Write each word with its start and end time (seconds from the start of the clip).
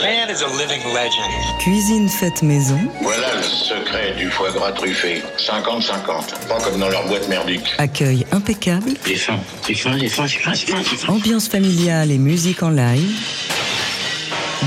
man 0.00 0.30
is 0.30 0.42
a 0.42 0.48
living 0.56 0.82
legend. 0.94 1.58
Cuisine 1.58 2.08
faite 2.08 2.42
maison. 2.42 2.78
Voilà 3.02 3.34
le 3.36 3.42
secret 3.42 4.14
du 4.16 4.30
foie 4.30 4.50
gras 4.50 4.72
truffé. 4.72 5.22
50-50. 5.38 6.48
Pas 6.48 6.60
comme 6.60 6.80
dans 6.80 6.88
leur 6.88 7.06
boîte 7.06 7.28
merdique. 7.28 7.74
Accueil 7.78 8.26
impeccable. 8.32 8.92
J'ai 9.06 9.16
faim, 9.16 9.38
j'ai 9.66 9.74
faim, 9.74 9.96
j'ai 9.98 10.08
faim, 10.08 10.26
j'ai 10.26 10.38
faim, 10.38 10.52
j'ai 10.54 10.66
faim, 10.66 10.82
j'ai 10.88 10.96
faim. 10.96 11.12
Ambiance 11.12 11.48
familiale 11.48 12.10
et 12.10 12.18
musique 12.18 12.62
en 12.62 12.70
live. 12.70 13.16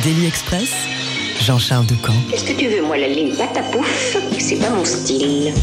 Daily 0.03 0.27
Express. 0.27 0.71
Jean-Charles 1.41 1.85
Ducamp. 1.85 2.13
Qu'est-ce 2.31 2.45
que 2.45 2.57
tu 2.57 2.67
veux, 2.67 2.81
moi, 2.81 2.97
la 2.97 3.07
ligne 3.07 3.35
patapouf 3.35 4.17
C'est 4.39 4.55
pas 4.55 4.69
mon 4.69 4.85
style. 4.85 5.53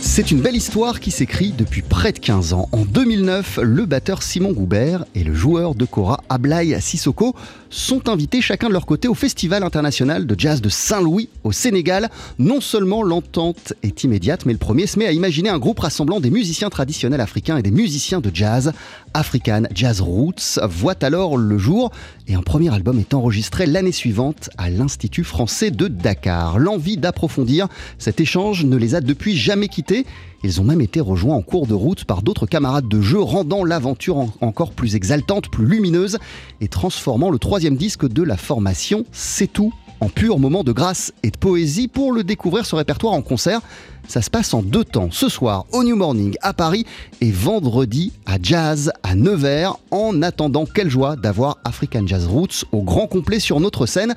C'est 0.00 0.30
une 0.30 0.40
belle 0.40 0.56
histoire 0.56 1.00
qui 1.00 1.10
s'écrit 1.10 1.52
depuis 1.52 1.82
près 1.82 2.12
de 2.12 2.18
15 2.18 2.54
ans. 2.54 2.68
En 2.72 2.86
2009, 2.86 3.58
le 3.62 3.84
batteur 3.84 4.22
Simon 4.22 4.52
Goubert 4.52 5.04
et 5.14 5.22
le 5.24 5.34
joueur 5.34 5.74
de 5.74 5.84
Cora 5.84 6.20
Ablaï 6.30 6.80
Sissoko 6.80 7.34
sont 7.76 8.08
invités 8.08 8.40
chacun 8.40 8.68
de 8.68 8.72
leur 8.72 8.86
côté 8.86 9.06
au 9.06 9.14
Festival 9.14 9.62
international 9.62 10.26
de 10.26 10.34
jazz 10.38 10.62
de 10.62 10.68
Saint-Louis 10.70 11.28
au 11.44 11.52
Sénégal. 11.52 12.10
Non 12.38 12.60
seulement 12.62 13.02
l'entente 13.02 13.74
est 13.82 14.02
immédiate, 14.02 14.46
mais 14.46 14.52
le 14.52 14.58
premier 14.58 14.86
se 14.86 14.98
met 14.98 15.06
à 15.06 15.12
imaginer 15.12 15.50
un 15.50 15.58
groupe 15.58 15.80
rassemblant 15.80 16.18
des 16.18 16.30
musiciens 16.30 16.70
traditionnels 16.70 17.20
africains 17.20 17.58
et 17.58 17.62
des 17.62 17.70
musiciens 17.70 18.20
de 18.20 18.30
jazz. 18.32 18.72
African 19.12 19.64
Jazz 19.74 20.00
Roots 20.00 20.58
voit 20.68 20.96
alors 21.02 21.36
le 21.36 21.58
jour 21.58 21.90
et 22.28 22.34
un 22.34 22.42
premier 22.42 22.72
album 22.74 22.98
est 22.98 23.12
enregistré 23.12 23.66
l'année 23.66 23.92
suivante 23.92 24.48
à 24.56 24.70
l'Institut 24.70 25.24
français 25.24 25.70
de 25.70 25.86
Dakar. 25.88 26.58
L'envie 26.58 26.96
d'approfondir 26.96 27.68
cet 27.98 28.20
échange 28.20 28.64
ne 28.64 28.76
les 28.76 28.94
a 28.94 29.02
depuis 29.02 29.36
jamais 29.36 29.68
quittés. 29.68 30.06
Ils 30.44 30.60
ont 30.60 30.64
même 30.64 30.80
été 30.80 31.00
rejoints 31.00 31.34
en 31.36 31.42
cours 31.42 31.66
de 31.66 31.74
route 31.74 32.04
par 32.04 32.22
d'autres 32.22 32.46
camarades 32.46 32.88
de 32.88 33.00
jeu, 33.00 33.20
rendant 33.20 33.64
l'aventure 33.64 34.16
en- 34.18 34.30
encore 34.40 34.72
plus 34.72 34.94
exaltante, 34.94 35.48
plus 35.50 35.66
lumineuse 35.66 36.18
et 36.60 36.68
transformant 36.68 37.30
le 37.30 37.38
troisième 37.38 37.76
disque 37.76 38.06
de 38.08 38.22
la 38.22 38.36
formation 38.36 39.04
C'est 39.12 39.52
tout 39.52 39.72
en 40.00 40.08
pur 40.10 40.38
moment 40.38 40.62
de 40.62 40.72
grâce 40.72 41.12
et 41.22 41.30
de 41.30 41.38
poésie. 41.38 41.88
Pour 41.88 42.12
le 42.12 42.22
découvrir, 42.22 42.66
ce 42.66 42.76
répertoire 42.76 43.14
en 43.14 43.22
concert, 43.22 43.60
ça 44.06 44.20
se 44.20 44.28
passe 44.28 44.52
en 44.52 44.62
deux 44.62 44.84
temps. 44.84 45.08
Ce 45.10 45.28
soir 45.30 45.64
au 45.72 45.82
New 45.84 45.96
Morning 45.96 46.36
à 46.42 46.52
Paris 46.52 46.84
et 47.22 47.30
vendredi 47.30 48.12
à 48.26 48.36
Jazz 48.40 48.92
à 49.02 49.14
Nevers. 49.14 49.74
En 49.90 50.20
attendant, 50.22 50.66
quelle 50.66 50.90
joie 50.90 51.16
d'avoir 51.16 51.56
African 51.64 52.06
Jazz 52.06 52.26
Roots 52.26 52.66
au 52.72 52.82
grand 52.82 53.06
complet 53.06 53.40
sur 53.40 53.58
notre 53.58 53.86
scène. 53.86 54.14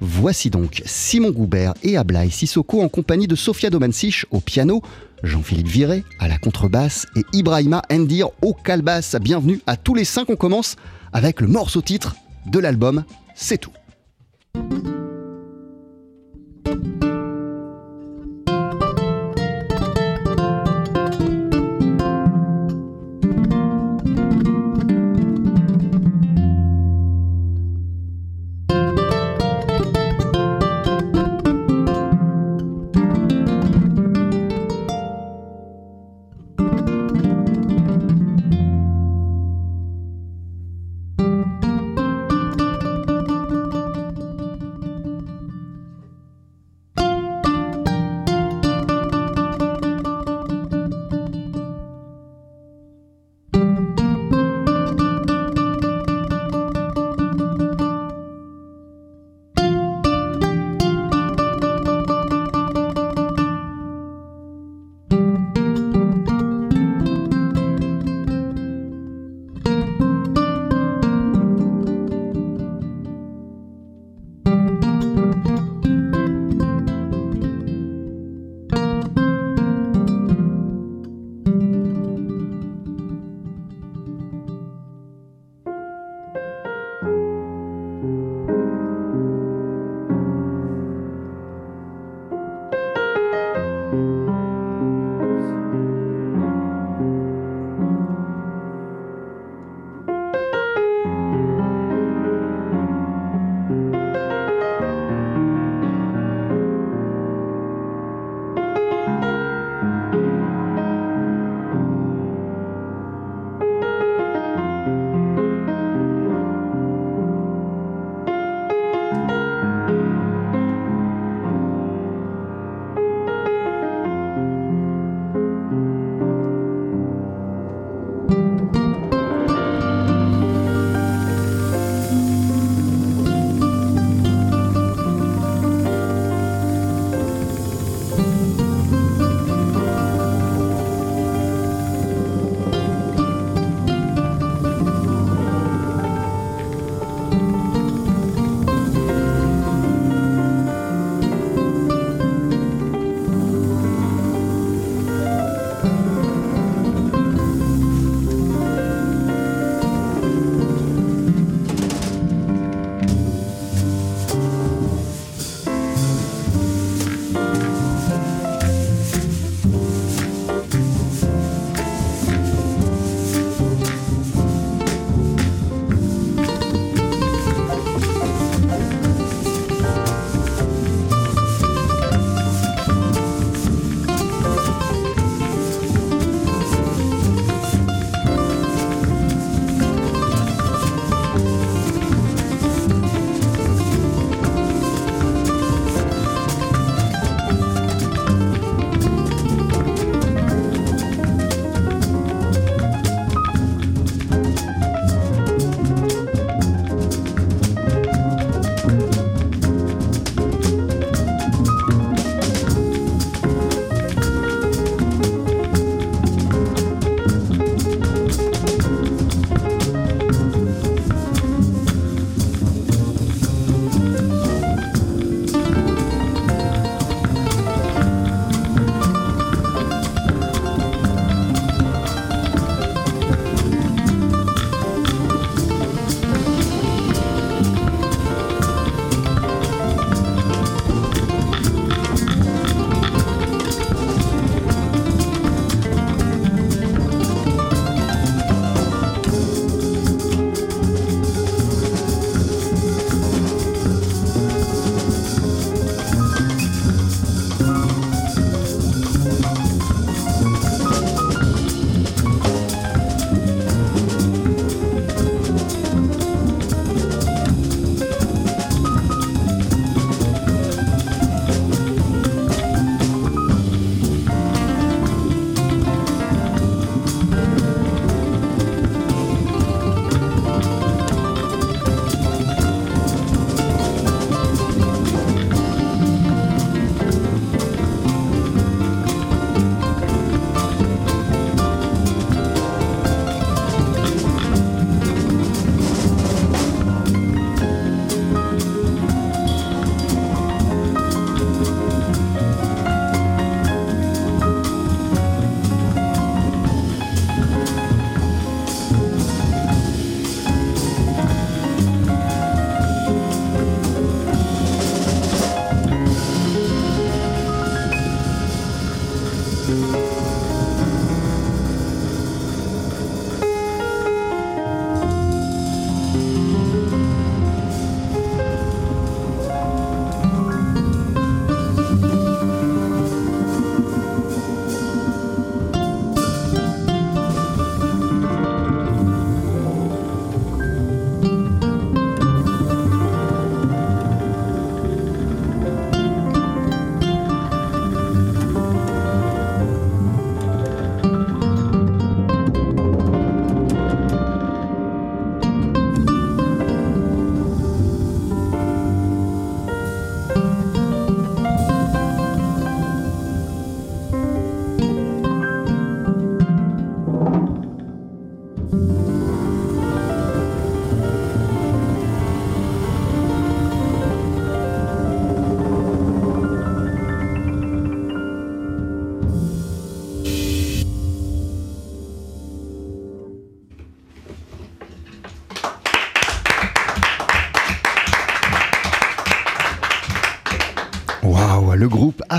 Voici 0.00 0.50
donc 0.50 0.82
Simon 0.84 1.30
Goubert 1.30 1.74
et 1.82 1.96
Ablaï 1.96 2.30
Sissoko 2.30 2.82
en 2.82 2.88
compagnie 2.88 3.26
de 3.26 3.34
Sofia 3.34 3.70
Domansich 3.70 4.26
au 4.30 4.40
piano, 4.40 4.82
Jean-Philippe 5.22 5.68
Viré 5.68 6.04
à 6.18 6.28
la 6.28 6.38
contrebasse 6.38 7.06
et 7.16 7.24
Ibrahima 7.32 7.82
Endir 7.90 8.28
au 8.42 8.54
calbasse. 8.54 9.16
Bienvenue 9.20 9.60
à 9.66 9.76
tous 9.76 9.94
les 9.94 10.04
cinq. 10.04 10.30
On 10.30 10.36
commence 10.36 10.76
avec 11.12 11.40
le 11.40 11.48
morceau 11.48 11.82
titre 11.82 12.16
de 12.46 12.58
l'album 12.58 13.04
C'est 13.34 13.58
tout. 13.58 13.72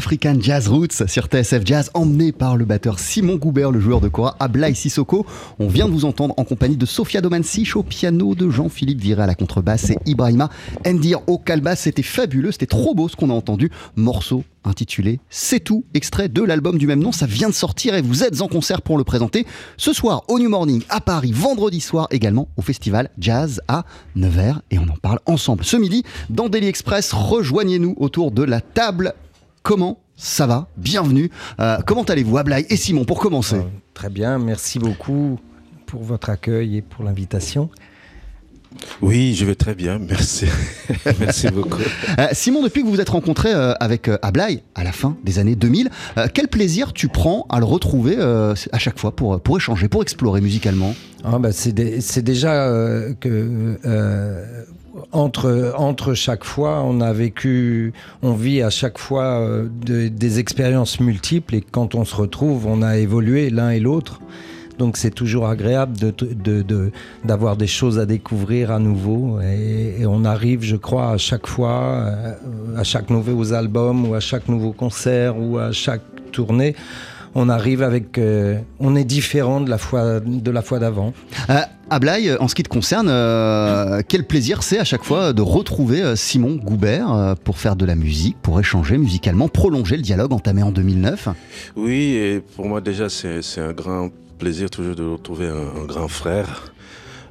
African 0.07 0.38
Jazz 0.39 0.69
Roots 0.69 1.06
sur 1.06 1.25
TSF 1.25 1.63
Jazz, 1.65 1.92
emmené 1.94 2.31
par 2.31 2.56
le 2.56 2.63
batteur 2.63 2.98
Simon 2.98 3.36
Goubert, 3.36 3.71
le 3.71 3.81
joueur 3.81 4.00
de 4.00 4.07
Cora 4.07 4.38
Ablaï 4.39 4.74
Sissoko. 4.74 5.25
On 5.59 5.68
vient 5.68 5.86
de 5.86 5.92
vous 5.92 6.06
entendre 6.06 6.33
en 6.38 6.45
compagnie 6.45 6.77
de 6.77 6.86
Sofia 6.86 7.19
Domansich 7.19 7.75
au 7.75 7.83
piano, 7.83 8.33
de 8.33 8.50
Jean-Philippe 8.50 9.01
Viré 9.01 9.24
à 9.24 9.27
la 9.27 9.36
contrebasse 9.36 9.89
et 9.89 9.98
Ibrahima 10.06 10.50
Ndir 10.86 11.19
au 11.27 11.38
calbas. 11.38 11.75
C'était 11.75 12.04
fabuleux, 12.04 12.54
c'était 12.54 12.68
trop 12.68 12.95
beau 12.95 13.09
ce 13.09 13.18
qu'on 13.18 13.30
a 13.30 13.33
entendu. 13.33 13.69
Morceau 13.98 14.45
intitulé 14.63 15.19
C'est 15.30 15.59
tout, 15.59 15.83
extrait 15.94 16.30
de 16.30 16.42
l'album 16.42 16.77
du 16.77 16.88
même 16.88 17.01
nom. 17.01 17.12
Ça 17.12 17.25
vient 17.25 17.50
de 17.50 17.54
sortir 17.54 17.94
et 17.94 18.01
vous 18.01 18.24
êtes 18.24 18.42
en 18.42 18.48
concert 18.48 18.81
pour 18.81 18.98
le 18.98 19.04
présenter 19.04 19.45
ce 19.75 19.92
soir 19.92 20.24
au 20.30 20.39
New 20.39 20.50
Morning 20.50 20.83
à 20.88 21.01
Paris, 21.01 21.33
vendredi 21.33 21.81
soir 21.81 22.07
également 22.12 22.48
au 22.56 22.62
festival 22.62 23.09
Jazz 23.19 23.62
à 23.68 23.83
Nevers. 24.15 24.62
Et 24.71 24.80
on 24.80 24.83
en 24.83 24.98
parle 25.01 25.19
ensemble 25.25 25.65
ce 25.65 25.75
midi 25.75 26.04
dans 26.30 26.48
Daily 26.48 26.68
Express. 26.68 27.12
Rejoignez-nous 27.12 27.95
autour 27.98 28.31
de 28.31 28.44
la 28.44 28.62
table. 28.62 29.13
Comment 29.68 30.00
ça 30.16 30.48
va 30.48 30.69
Bienvenue. 30.78 31.30
Euh, 31.60 31.80
comment 31.86 32.04
allez-vous, 32.04 32.38
Ablaï 32.38 32.66
et 32.69 32.78
Simon, 32.78 33.04
pour 33.04 33.19
commencer 33.19 33.58
Euh, 33.58 33.64
Très 33.94 34.10
bien, 34.10 34.40
merci 34.40 34.80
beaucoup 34.80 35.38
pour 35.86 36.04
votre 36.04 36.30
accueil 36.30 36.78
et 36.78 36.81
pour 36.81 37.04
l'invitation. 37.04 37.69
Oui, 39.02 39.36
je 39.36 39.44
vais 39.44 39.56
très 39.56 39.75
bien, 39.75 40.00
merci. 40.00 40.45
merci 41.19 41.50
beaucoup. 41.50 41.81
Euh, 42.18 42.28
Simon, 42.31 42.64
depuis 42.64 42.80
que 42.81 42.86
vous 42.86 42.94
vous 42.94 43.02
êtes 43.02 43.09
rencontré 43.09 43.54
euh, 43.54 43.74
avec 43.81 44.07
euh, 44.07 44.18
Ablaï 44.21 44.64
à 44.74 44.86
la 44.86 44.94
fin 44.94 45.18
des 45.26 45.38
années 45.38 45.57
2000, 45.57 45.90
euh, 46.18 46.28
quel 46.33 46.47
plaisir 46.47 46.94
tu 46.94 47.09
prends 47.09 47.45
à 47.50 47.59
le 47.59 47.66
retrouver 47.66 48.16
euh, 48.18 48.56
à 48.71 48.80
chaque 48.80 48.97
fois 48.97 49.14
pour, 49.18 49.38
pour 49.42 49.57
échanger, 49.57 49.90
pour 49.90 50.02
explorer 50.02 50.40
musicalement? 50.40 50.95
Ah, 51.26 51.40
bah, 51.40 51.52
c'est 51.52 51.74
dé- 51.74 52.00
c'est 52.00 52.21
déjà 52.21 52.54
euh, 52.69 53.14
que 53.19 53.78
euh, 53.86 54.64
entre, 55.11 55.73
entre 55.77 56.13
chaque 56.13 56.44
fois, 56.44 56.81
on 56.83 57.01
a 57.01 57.13
vécu, 57.13 57.94
on 58.21 58.33
vit 58.33 58.61
à 58.61 58.69
chaque 58.69 58.97
fois 58.97 59.23
euh, 59.42 59.68
de- 59.85 60.07
des 60.07 60.39
expériences 60.39 60.99
multiples 60.99 61.56
et 61.56 61.61
quand 61.61 61.95
on 61.95 62.06
se 62.06 62.16
retrouve, 62.16 62.66
on 62.68 62.81
a 62.81 62.97
évolué 62.97 63.49
l'un 63.49 63.69
et 63.71 63.80
l'autre. 63.80 64.19
Donc 64.77 64.95
c'est 64.97 65.09
toujours 65.11 65.47
agréable 65.47 65.97
de- 65.97 66.13
de- 66.21 66.61
de- 66.61 66.92
d'avoir 67.25 67.57
des 67.57 67.66
choses 67.68 67.97
à 67.97 68.06
découvrir 68.06 68.71
à 68.71 68.77
nouveau 68.80 69.39
et, 69.42 70.06
on 70.06 70.23
arrive, 70.23 70.61
je 70.63 70.75
crois, 70.75 71.11
à 71.11 71.18
chaque 71.18 71.47
fois, 71.47 71.80
euh, 72.06 72.33
à 72.77 72.83
chaque 72.83 73.09
nouveau 73.09 73.54
album 73.54 74.07
ou 74.07 74.13
à 74.13 74.19
chaque 74.19 74.47
nouveau 74.47 74.73
concert 74.73 75.37
ou 75.39 75.57
à 75.57 75.71
chaque 75.71 76.01
tournée, 76.31 76.75
on 77.33 77.49
arrive 77.49 77.81
avec, 77.81 78.18
euh, 78.18 78.59
on 78.80 78.95
est 78.95 79.04
différent 79.04 79.61
de 79.61 79.69
la 79.69 79.77
fois 79.77 80.19
de 80.19 80.51
la 80.51 80.61
fois 80.61 80.80
d'avant. 80.80 81.13
Ablaï, 81.90 82.36
en 82.38 82.50
ce 82.50 82.56
qui 82.56 82.64
te 82.64 82.70
concerne, 82.70 83.08
euh, 83.10 84.02
quel 84.06 84.26
plaisir 84.26 84.62
c'est 84.62 84.78
à 84.78 84.84
chaque 84.84 85.04
fois 85.04 85.32
de 85.32 85.42
retrouver 85.42 86.02
euh, 86.02 86.16
Simon 86.18 86.56
Goubert 86.56 87.14
euh, 87.14 87.36
pour 87.42 87.58
faire 87.58 87.78
de 87.78 87.86
la 87.86 87.96
musique, 87.96 88.36
pour 88.42 88.60
échanger 88.60 88.98
musicalement, 88.98 89.48
prolonger 89.48 89.96
le 89.96 90.02
dialogue 90.02 90.34
entamé 90.34 90.64
en 90.64 90.72
2009 90.72 91.30
Oui, 91.78 92.16
et 92.16 92.42
pour 92.56 92.68
moi 92.68 92.82
déjà, 92.82 93.08
c'est 93.08 93.42
un 93.62 93.72
grand 93.72 94.10
plaisir 94.38 94.70
toujours 94.70 94.96
de 94.96 95.04
retrouver 95.04 95.48
un, 95.48 95.86
grand 95.86 96.10
frère 96.10 96.74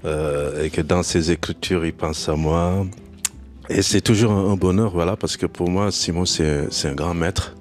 euh, 0.06 0.64
et 0.64 0.70
que 0.70 0.80
dans 0.80 1.02
ses 1.02 1.30
écritures, 1.30 1.84
il 1.84 1.92
pense 1.92 2.26
à 2.28 2.34
moi. 2.34 2.86
Et 3.68 3.82
c'est 3.82 4.00
toujours 4.00 4.32
un, 4.32 4.52
un 4.52 4.56
bonheur, 4.56 4.90
voilà, 4.92 5.16
parce 5.16 5.36
que 5.36 5.44
pour 5.44 5.68
moi, 5.68 5.92
Simon, 5.92 6.24
c'est 6.24 6.88
un 6.88 6.94
grand 6.94 7.14
maître. 7.14 7.54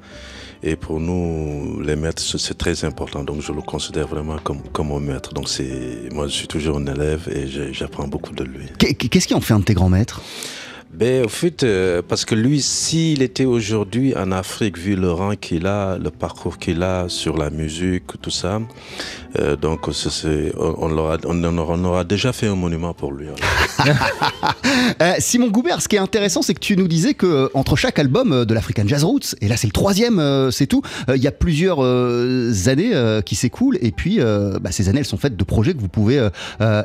Et 0.67 0.75
pour 0.75 0.99
nous, 0.99 1.79
les 1.81 1.95
maîtres, 1.95 2.23
c'est 2.23 2.57
très 2.57 2.83
important. 2.85 3.23
Donc, 3.23 3.41
je 3.41 3.51
le 3.51 3.61
considère 3.61 4.07
vraiment 4.07 4.37
comme, 4.43 4.61
comme 4.73 4.87
mon 4.87 4.99
maître. 4.99 5.31
Donc, 5.31 5.47
c'est 5.47 6.09
moi, 6.11 6.25
je 6.27 6.33
suis 6.33 6.47
toujours 6.47 6.77
un 6.77 6.87
élève 6.87 7.29
et 7.31 7.45
j'apprends 7.71 8.07
beaucoup 8.07 8.33
de 8.33 8.43
lui. 8.43 8.65
Qu'est- 8.79 8.95
Qu'est-ce 8.95 9.27
qui 9.27 9.35
en 9.35 9.41
fait 9.41 9.53
un 9.53 9.59
de 9.59 9.65
tes 9.65 9.75
grands 9.75 9.89
maîtres? 9.89 10.21
Ben, 10.93 11.25
au 11.25 11.27
fait, 11.27 11.63
euh, 11.63 12.01
parce 12.07 12.23
que 12.23 12.35
lui, 12.35 12.61
s'il 12.61 13.21
était 13.21 13.43
aujourd'hui 13.43 14.15
en 14.15 14.31
Afrique, 14.31 14.77
vu 14.77 14.95
le 14.95 15.11
rang 15.11 15.35
qu'il 15.35 15.67
a, 15.67 15.97
le 15.97 16.09
parcours 16.09 16.57
qu'il 16.57 16.83
a 16.83 17.09
sur 17.09 17.37
la 17.37 17.49
musique, 17.49 18.03
tout 18.21 18.29
ça, 18.29 18.61
euh, 19.37 19.57
donc 19.57 19.89
on, 19.89 19.91
on, 20.57 20.97
aura, 20.97 21.17
on 21.25 21.83
aura 21.83 22.03
déjà 22.05 22.31
fait 22.31 22.47
un 22.47 22.55
monument 22.55 22.93
pour 22.93 23.11
lui. 23.11 23.27
alors. 23.27 23.95
Euh, 25.01 25.13
Simon 25.19 25.49
Goubert, 25.49 25.81
ce 25.81 25.87
qui 25.87 25.95
est 25.95 25.99
intéressant, 25.99 26.41
c'est 26.41 26.53
que 26.53 26.59
tu 26.59 26.77
nous 26.77 26.87
disais 26.87 27.13
que 27.13 27.49
entre 27.53 27.75
chaque 27.75 27.97
album 27.99 28.45
de 28.45 28.53
l'African 28.53 28.83
Jazz 28.85 29.03
Roots, 29.03 29.35
et 29.41 29.47
là 29.47 29.57
c'est 29.57 29.67
le 29.67 29.73
troisième, 29.73 30.49
c'est 30.51 30.67
tout, 30.67 30.81
il 31.13 31.21
y 31.21 31.27
a 31.27 31.31
plusieurs 31.31 31.81
années 31.81 33.21
qui 33.25 33.35
s'écoulent, 33.35 33.77
et 33.81 33.91
puis 33.91 34.19
bah, 34.19 34.71
ces 34.71 34.89
années 34.89 34.99
elles 34.99 35.05
sont 35.05 35.17
faites 35.17 35.35
de 35.35 35.43
projets 35.43 35.73
que 35.73 35.79
vous 35.79 35.87
pouvez 35.87 36.29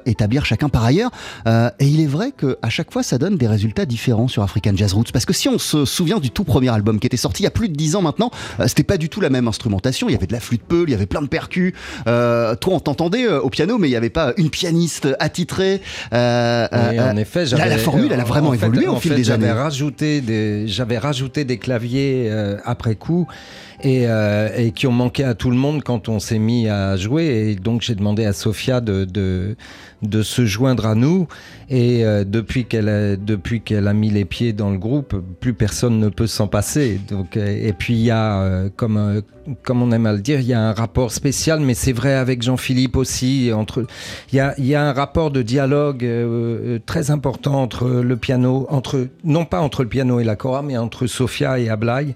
établir 0.07 0.45
chacun 0.45 0.69
par 0.69 0.85
ailleurs. 0.85 1.11
Et 1.47 1.87
il 1.87 2.01
est 2.01 2.07
vrai 2.07 2.33
qu'à 2.33 2.71
chaque 2.71 2.93
fois 2.93 3.03
ça 3.03 3.19
donne 3.19 3.37
des 3.37 3.49
résultats 3.49 3.87
différents 3.87 4.00
sur 4.29 4.43
African 4.43 4.73
Jazz 4.75 4.93
Roots, 4.95 5.13
parce 5.13 5.25
que 5.27 5.33
si 5.33 5.49
on 5.49 5.59
se 5.59 5.85
souvient 5.85 6.19
du 6.19 6.31
tout 6.31 6.45
premier 6.45 6.71
album 6.71 6.99
qui 6.99 7.07
était 7.07 7.17
sorti 7.19 7.43
il 7.43 7.45
y 7.45 7.47
a 7.47 7.51
plus 7.51 7.69
de 7.69 7.75
dix 7.77 7.97
ans 7.97 8.03
maintenant, 8.03 8.31
euh, 8.59 8.67
c'était 8.67 8.83
pas 8.83 8.97
du 8.97 9.09
tout 9.09 9.21
la 9.21 9.29
même 9.31 9.47
instrumentation, 9.47 10.09
il 10.09 10.13
y 10.13 10.15
avait 10.15 10.27
de 10.27 10.33
la 10.33 10.41
flûte 10.41 10.63
peul, 10.67 10.89
il 10.89 10.93
y 10.93 10.95
avait 10.95 11.07
plein 11.07 11.21
de 11.23 11.27
percus, 11.29 11.75
euh, 12.07 12.55
toi 12.57 12.75
on 12.75 12.81
t'entendait 12.81 13.27
euh, 13.27 13.41
au 13.41 13.51
piano, 13.51 13.77
mais 13.79 13.89
il 13.89 13.91
n'y 13.91 13.97
avait 13.97 14.09
pas 14.11 14.33
une 14.39 14.49
pianiste 14.51 15.09
attitrée. 15.21 15.83
Euh, 16.13 16.67
Oui, 16.91 16.99
en 17.01 17.17
effet, 17.17 17.45
la- 17.45 17.79
formule, 17.79 18.11
elle 18.13 18.21
a 18.21 18.25
vraiment 18.25 18.49
en 18.49 18.53
fait- 18.53 18.67
évolué 18.67 18.87
au 18.87 18.97
fil 18.97 19.11
fait, 19.13 19.17
des 19.19 19.25
j'avais 19.25 19.49
années. 19.49 19.61
Rajouté 19.61 20.21
des, 20.23 20.67
j'avais 20.67 20.99
rajouté 20.99 21.45
des 21.45 21.59
claviers 21.59 22.31
après 22.65 22.95
coup 22.95 23.27
et, 23.83 24.07
euh, 24.07 24.49
et 24.57 24.73
qui 24.73 24.87
ont 24.87 24.93
manqué 24.93 25.25
à 25.25 25.35
tout 25.35 25.51
le 25.51 25.57
monde 25.57 25.83
quand 25.83 26.09
on 26.09 26.19
s'est 26.19 26.39
mis 26.39 26.69
à 26.69 26.97
jouer. 26.97 27.51
Et 27.51 27.55
donc 27.55 27.83
j'ai 27.83 27.95
demandé 27.95 28.25
à 28.25 28.33
Sophia 28.33 28.81
de, 28.81 29.05
de, 29.05 29.57
de 30.03 30.23
se 30.23 30.45
joindre 30.47 30.87
à 30.87 30.95
nous. 30.95 31.29
Et 31.69 32.05
euh, 32.05 32.25
depuis 32.25 32.65
qu'elle 32.65 32.89
a, 32.89 33.17
depuis 33.17 33.61
qu'elle 33.61 33.89
a 33.89 33.93
mis 33.93 34.11
les 34.11 34.25
pieds 34.25 34.53
dans 34.53 34.71
le 34.71 34.79
groupe, 34.79 35.17
plus 35.41 35.55
personne 35.55 35.99
ne 35.99 36.09
peut 36.09 36.27
s'en 36.27 36.49
passer. 36.49 37.01
Donc, 37.09 37.37
euh, 37.37 37.69
et 37.69 37.73
puis 37.73 37.95
il 37.95 38.03
y 38.03 38.11
a, 38.11 38.43
euh, 38.43 38.69
comme, 38.75 38.97
euh, 38.97 39.21
comme 39.63 39.83
on 39.83 39.93
aime 39.93 40.07
à 40.07 40.13
le 40.13 40.21
dire, 40.21 40.41
il 40.41 40.47
y 40.47 40.53
a 40.53 40.61
un 40.61 40.73
rapport 40.73 41.13
spécial, 41.13 41.61
mais 41.61 41.75
c'est 41.75 41.93
vrai 41.93 42.15
avec 42.15 42.43
Jean-Philippe 42.43 42.97
aussi. 42.97 43.51
Entre, 43.55 43.87
il 44.33 44.37
y 44.37 44.41
a, 44.41 44.55
il 44.59 44.67
y 44.67 44.75
a 44.75 44.83
un 44.83 44.93
rapport 44.93 45.31
de 45.31 45.43
dialogue 45.43 46.05
euh, 46.05 46.77
euh, 46.77 46.79
très 46.85 47.11
important 47.11 47.63
entre 47.63 47.89
le 47.89 48.17
piano, 48.17 48.67
entre 48.71 49.09
non 49.25 49.45
pas 49.45 49.61
entre 49.61 49.83
le 49.83 49.89
piano 49.89 50.21
et 50.21 50.25
la 50.25 50.37
cora, 50.37 50.63
mais 50.63 50.77
entre 50.77 51.07
Sophia 51.07 51.59
et 51.59 51.69
Ablaï, 51.69 52.15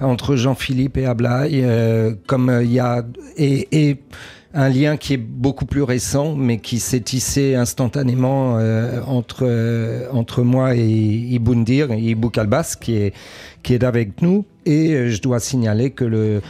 entre 0.00 0.36
Jean-Philippe 0.36 0.96
et 0.96 1.06
Ablaï, 1.06 1.62
euh, 1.62 2.14
comme 2.26 2.48
euh, 2.48 2.62
il 2.62 2.72
y 2.72 2.80
a 2.80 3.04
et, 3.36 3.68
et 3.72 3.98
un 4.56 4.70
lien 4.70 4.96
qui 4.96 5.12
est 5.12 5.18
beaucoup 5.18 5.66
plus 5.66 5.82
récent, 5.82 6.34
mais 6.34 6.58
qui 6.58 6.80
s'est 6.80 7.00
tissé 7.00 7.54
instantanément 7.54 8.56
euh, 8.58 9.02
entre, 9.06 9.42
euh, 9.42 10.08
entre 10.12 10.42
moi 10.42 10.74
et 10.74 10.86
Ibundir, 10.86 11.92
Ibou 11.92 12.30
Kalbas, 12.30 12.76
qui 12.80 12.96
est, 12.96 13.14
qui 13.62 13.74
est 13.74 13.84
avec 13.84 14.22
nous. 14.22 14.46
Et 14.64 15.10
je 15.10 15.20
dois 15.20 15.40
signaler 15.40 15.90
que 15.90 16.04
le, 16.04 16.40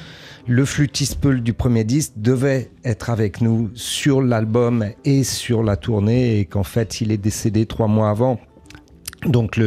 le 0.49 0.65
flûtiste 0.65 1.19
Peul 1.21 1.43
du 1.43 1.53
premier 1.53 1.85
disque 1.85 2.13
devait 2.17 2.71
être 2.85 3.11
avec 3.11 3.41
nous 3.41 3.71
sur 3.75 4.23
l'album 4.23 4.85
et 5.05 5.25
sur 5.25 5.63
la 5.63 5.77
tournée, 5.77 6.39
et 6.39 6.45
qu'en 6.45 6.63
fait, 6.63 7.01
il 7.01 7.11
est 7.11 7.17
décédé 7.17 7.67
trois 7.67 7.89
mois 7.89 8.11
avant. 8.11 8.39
Donc, 9.27 9.59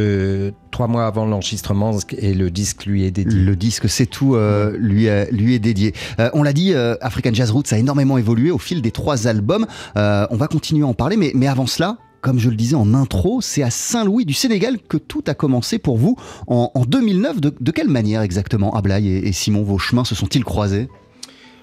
trois 0.70 0.86
mois 0.86 1.06
avant 1.06 1.26
l'enregistrement, 1.26 1.98
et 2.16 2.32
le 2.32 2.50
disque 2.50 2.86
lui 2.86 3.04
est 3.04 3.10
dédié. 3.10 3.38
Le 3.40 3.56
disque, 3.56 3.90
c'est 3.90 4.06
tout, 4.06 4.34
euh, 4.36 4.74
lui, 4.78 5.06
est- 5.06 5.58
dédié. 5.58 5.92
Euh, 6.18 6.30
on 6.32 6.42
l'a 6.42 6.54
dit, 6.54 6.72
euh, 6.72 6.94
African 7.02 7.30
Jazz 7.34 7.50
Roots 7.50 7.72
a 7.72 7.78
énormément 7.78 8.16
évolué 8.16 8.50
au 8.50 8.58
fil 8.58 8.80
des 8.80 8.90
trois 8.90 9.26
albums. 9.26 9.66
On 9.96 10.36
va 10.36 10.46
continuer 10.48 10.84
à 10.84 10.86
en 10.86 10.94
parler, 10.94 11.16
mais 11.34 11.46
avant 11.46 11.66
cela, 11.66 11.98
comme 12.20 12.38
je 12.38 12.50
le 12.50 12.56
disais 12.56 12.76
en 12.76 12.94
intro, 12.94 13.40
c'est 13.40 13.62
à 13.62 13.70
Saint-Louis 13.70 14.24
du 14.24 14.34
Sénégal 14.34 14.78
que 14.78 14.96
tout 14.96 15.24
a 15.26 15.34
commencé 15.34 15.78
pour 15.78 15.96
vous 15.96 16.16
en, 16.46 16.70
en 16.74 16.84
2009. 16.84 17.40
De, 17.40 17.70
quelle 17.70 17.88
manière 17.88 18.22
exactement, 18.22 18.74
Ablaï 18.74 19.08
et, 19.08 19.28
et 19.28 19.32
Simon, 19.32 19.62
vos 19.62 19.78
chemins 19.78 20.04
se 20.04 20.14
sont-ils 20.14 20.44
croisés? 20.44 20.88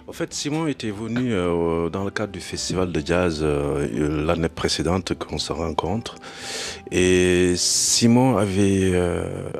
En 0.10 0.14
fait, 0.14 0.34
Simon 0.34 0.68
était 0.68 0.90
venu 0.90 1.34
euh, 1.34 1.90
dans 1.90 2.06
le 2.06 2.12
cadre 2.12 2.32
du 2.32 2.40
festival 2.40 2.94
de 2.94 3.04
jazz 3.06 3.42
euh, 3.42 4.26
l'année 4.26 4.48
précédente 4.48 5.14
qu'on 5.16 5.38
se 5.38 5.52
rencontre. 5.52 6.16
Et 6.92 7.56
Simon 7.58 8.38
avait, 8.38 8.94
euh, 8.94 9.52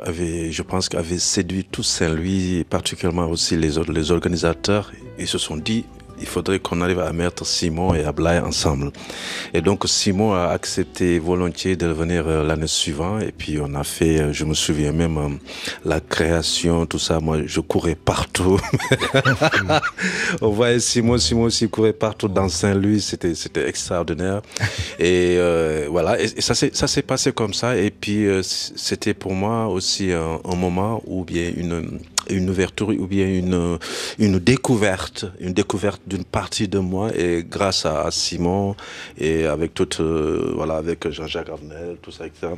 je 0.50 0.62
pense, 0.62 0.88
avait 0.96 1.20
séduit 1.20 1.66
tout 1.66 1.84
Saint-Louis, 1.84 2.64
particulièrement 2.64 3.26
aussi 3.26 3.58
les, 3.58 3.72
les 3.90 4.12
organisateurs. 4.12 4.94
Ils 5.20 5.28
se 5.28 5.38
sont 5.38 5.58
dit, 5.58 5.84
il 6.20 6.28
faudrait 6.28 6.60
qu'on 6.60 6.82
arrive 6.82 7.00
à 7.00 7.12
mettre 7.14 7.46
Simon 7.46 7.94
et 7.94 8.04
Ablaï 8.04 8.40
ensemble. 8.40 8.92
Et 9.54 9.62
donc 9.62 9.84
Simon 9.88 10.34
a 10.34 10.48
accepté 10.48 11.20
volontiers 11.20 11.76
de 11.76 11.88
venir 11.88 12.28
euh, 12.28 12.44
l'année 12.44 12.68
suivante. 12.68 13.24
Et 13.24 13.32
puis 13.32 13.60
on 13.62 13.74
a 13.76 13.84
fait, 13.84 14.20
euh, 14.20 14.34
je 14.34 14.46
me 14.46 14.54
souviens 14.54 14.92
même, 14.92 15.18
euh, 15.18 15.30
la 15.86 16.00
création, 16.00 16.86
tout 16.86 17.00
ça. 17.00 17.20
Moi, 17.20 17.40
je 17.46 17.60
courais 17.60 17.96
partout. 17.96 18.60
on 20.42 20.50
voyait 20.50 20.80
Simon, 20.80 21.18
Simon 21.18 21.44
aussi 21.44 21.70
courait 21.70 21.94
partout 21.94 22.28
dans 22.28 22.50
Saint-Louis. 22.50 23.02
C'était, 23.02 23.36
c'était 23.36 23.68
extraordinaire. 23.68 24.42
Et 25.00 25.38
voilà, 25.90 26.20
et, 26.20 26.28
ça 26.42 26.56
s'est, 26.56 26.72
ça 26.74 26.88
s'est 26.88 27.02
passé 27.02 27.32
comme 27.32 27.54
ça. 27.54 27.78
Et 27.78 27.92
puis 27.92 28.28
c'était 28.42 29.14
pour 29.14 29.34
moi 29.34 29.68
aussi 29.68 30.12
un, 30.12 30.40
un 30.44 30.56
moment 30.56 31.02
où 31.06 31.24
bien 31.24 31.52
une 31.56 32.00
une 32.30 32.50
ouverture 32.50 32.90
ou 32.90 33.08
bien 33.08 33.28
une 33.28 33.78
une 34.20 34.40
découverte, 34.40 35.26
une 35.40 35.54
découverte 35.54 36.02
d'une 36.08 36.24
partie 36.24 36.68
de 36.68 36.80
moi 36.80 37.12
et 37.16 37.44
grâce 37.48 37.86
à, 37.86 38.04
à 38.04 38.12
Simon 38.12 38.76
et 39.18 39.46
avec 39.46 39.74
toute 39.74 40.00
euh, 40.00 40.54
voilà 40.56 40.76
avec 40.78 41.10
Jean-Jacques 41.10 41.50
Avenel, 41.50 41.98
tout 42.02 42.12
ça, 42.12 42.26
etc. 42.28 42.54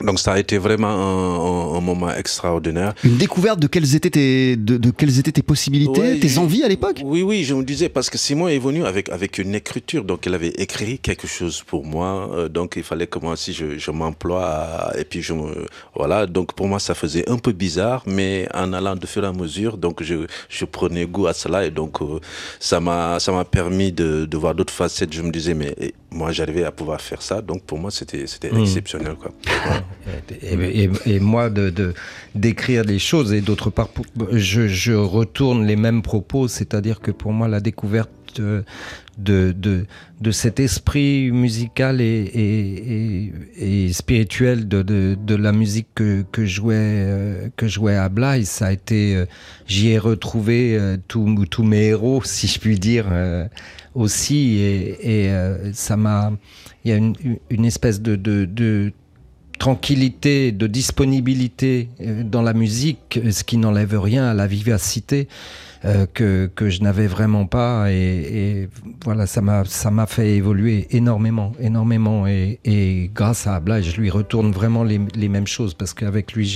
Donc 0.00 0.18
ça 0.20 0.32
a 0.34 0.38
été 0.38 0.58
vraiment 0.58 0.88
un, 0.88 1.74
un- 1.74 1.78
un 1.78 1.80
moment 1.80 2.10
extraordinaire. 2.10 2.94
Une 3.04 3.16
découverte 3.16 3.58
de 3.58 3.66
quelles 3.66 3.94
étaient 3.96 4.10
tes, 4.10 4.56
de, 4.56 4.76
de 4.76 4.90
quelles 4.90 5.18
étaient 5.18 5.32
tes 5.32 5.42
possibilités, 5.42 6.00
Ouais, 6.00 6.18
tes 6.20 6.28
je- 6.28 6.38
envies 6.38 6.62
à 6.62 6.68
l'époque? 6.68 7.00
Oui, 7.04 7.22
oui, 7.22 7.44
je 7.44 7.54
me 7.54 7.64
disais, 7.64 7.88
parce 7.88 8.08
que 8.10 8.16
Simon 8.18 8.48
est 8.48 8.58
venu 8.58 8.84
avec, 8.84 9.08
avec 9.08 9.38
une 9.38 9.54
écriture, 9.54 10.04
donc 10.04 10.26
elle 10.26 10.34
avait 10.34 10.48
écrit 10.56 10.98
quelque 10.98 11.26
chose 11.26 11.62
pour 11.66 11.84
moi, 11.84 12.30
euh, 12.32 12.48
donc 12.48 12.74
il 12.76 12.82
fallait 12.84 13.06
que 13.06 13.18
moi 13.18 13.32
aussi 13.32 13.52
je, 13.52 13.78
je 13.78 13.90
m'emploie, 13.90 14.44
à- 14.46 14.98
et 14.98 15.04
puis 15.04 15.20
je 15.22 15.32
me, 15.32 15.66
voilà, 15.94 16.26
donc 16.26 16.52
pour 16.54 16.68
moi 16.68 16.78
ça 16.78 16.94
faisait 16.94 17.28
un 17.28 17.38
peu 17.38 17.52
bizarre, 17.52 18.02
mais 18.06 18.48
en 18.54 18.72
allant 18.72 18.94
de 18.96 19.06
fur 19.06 19.24
et 19.24 19.26
à 19.26 19.32
mesure, 19.32 19.76
donc 19.78 20.02
je, 20.02 20.26
je 20.48 20.64
prenais 20.64 21.06
goût 21.06 21.26
à 21.26 21.32
cela, 21.32 21.64
et 21.66 21.70
donc 21.70 22.00
euh, 22.02 22.20
ça 22.60 22.78
m'a, 22.80 23.18
ça 23.20 23.32
m'a 23.32 23.44
permis 23.44 23.90
de, 23.92 24.26
de 24.26 24.36
voir 24.36 24.54
d'autres 24.54 24.72
facettes, 24.74 25.12
je 25.12 25.22
me 25.22 25.30
disais, 25.30 25.54
mais 25.54 25.74
eh, 25.80 25.94
moi 26.10 26.30
j'arrivais 26.32 26.64
à 26.64 26.70
pouvoir 26.72 27.00
faire 27.00 27.20
ça, 27.22 27.40
donc 27.42 27.62
pour 27.64 27.78
moi 27.78 27.90
c'était, 27.90 28.26
c'était 28.26 28.50
Mm. 28.52 28.60
exceptionnel, 28.60 29.14
quoi. 29.20 29.32
Voilà. 29.64 29.82
Et, 30.42 31.20
moi, 31.20 31.50
de, 31.50 31.70
de- 31.70 31.94
d'écrire 32.34 32.84
les 32.84 32.98
choses, 32.98 33.32
et 33.32 33.40
d'autre 33.40 33.70
part, 33.70 33.90
je, 34.32 34.92
retourne 34.94 35.66
les 35.66 35.76
mêmes 35.76 36.02
propos, 36.02 36.48
c'est-à-dire 36.48 37.00
que 37.00 37.10
pour 37.10 37.32
moi, 37.32 37.48
la 37.48 37.60
découverte 37.60 38.10
de, 38.36 38.64
de, 39.18 39.52
de, 39.56 39.86
de 40.20 40.30
cet 40.30 40.60
esprit 40.60 41.30
musical 41.32 42.00
et, 42.00 43.32
et, 43.58 43.92
spirituel 43.92 44.68
de, 44.68 44.82
de, 44.82 45.16
de 45.20 45.34
la 45.34 45.52
musique 45.52 45.88
que, 45.94 46.24
jouait, 46.46 46.74
euh, 46.76 47.48
que 47.56 47.66
jouait 47.66 47.96
à 47.96 48.08
Blaise, 48.08 48.48
ça 48.48 48.66
a 48.66 48.72
été, 48.72 49.16
euh, 49.16 49.26
j'y 49.66 49.90
ai 49.90 49.98
retrouvé 49.98 50.76
euh, 50.78 50.96
tous 51.08 51.62
mes 51.64 51.86
héros, 51.86 52.22
si 52.24 52.46
je 52.46 52.58
puis 52.60 52.78
dire, 52.78 53.06
euh, 53.10 53.46
aussi, 53.94 54.58
et, 54.58 55.30
euh, 55.30 55.72
ça 55.72 55.96
m'a, 55.96 56.32
il 56.84 56.90
y 56.90 56.94
a 56.94 56.96
une, 56.96 57.64
espèce 57.64 58.00
de, 58.00 58.16
de, 58.16 58.44
de 58.44 58.92
tranquillité, 59.58 60.52
de 60.52 60.66
disponibilité 60.66 61.88
euh, 62.00 62.22
dans 62.22 62.42
la 62.42 62.52
musique, 62.52 63.20
ce 63.30 63.44
qui 63.44 63.56
n'enlève 63.56 63.98
rien 64.00 64.24
à 64.26 64.34
la 64.34 64.46
vivacité 64.46 65.28
euh, 65.84 66.06
que, 66.12 66.50
que 66.54 66.70
je 66.70 66.82
n'avais 66.82 67.06
vraiment 67.06 67.46
pas. 67.46 67.90
Et, 67.92 67.96
et 67.96 68.68
voilà, 69.04 69.26
ça 69.26 69.40
m'a 69.40 70.06
fait 70.06 70.36
évoluer 70.36 70.86
énormément, 70.90 71.52
énormément. 71.60 72.26
Et, 72.26 72.60
et 72.64 73.10
grâce 73.14 73.46
à 73.46 73.56
Abla, 73.56 73.80
je 73.80 73.96
lui 74.00 74.10
retourne 74.10 74.52
vraiment 74.52 74.84
les, 74.84 75.00
les 75.14 75.28
mêmes 75.28 75.46
choses 75.46 75.74
parce 75.74 75.94
qu'avec 75.94 76.32
lui, 76.32 76.46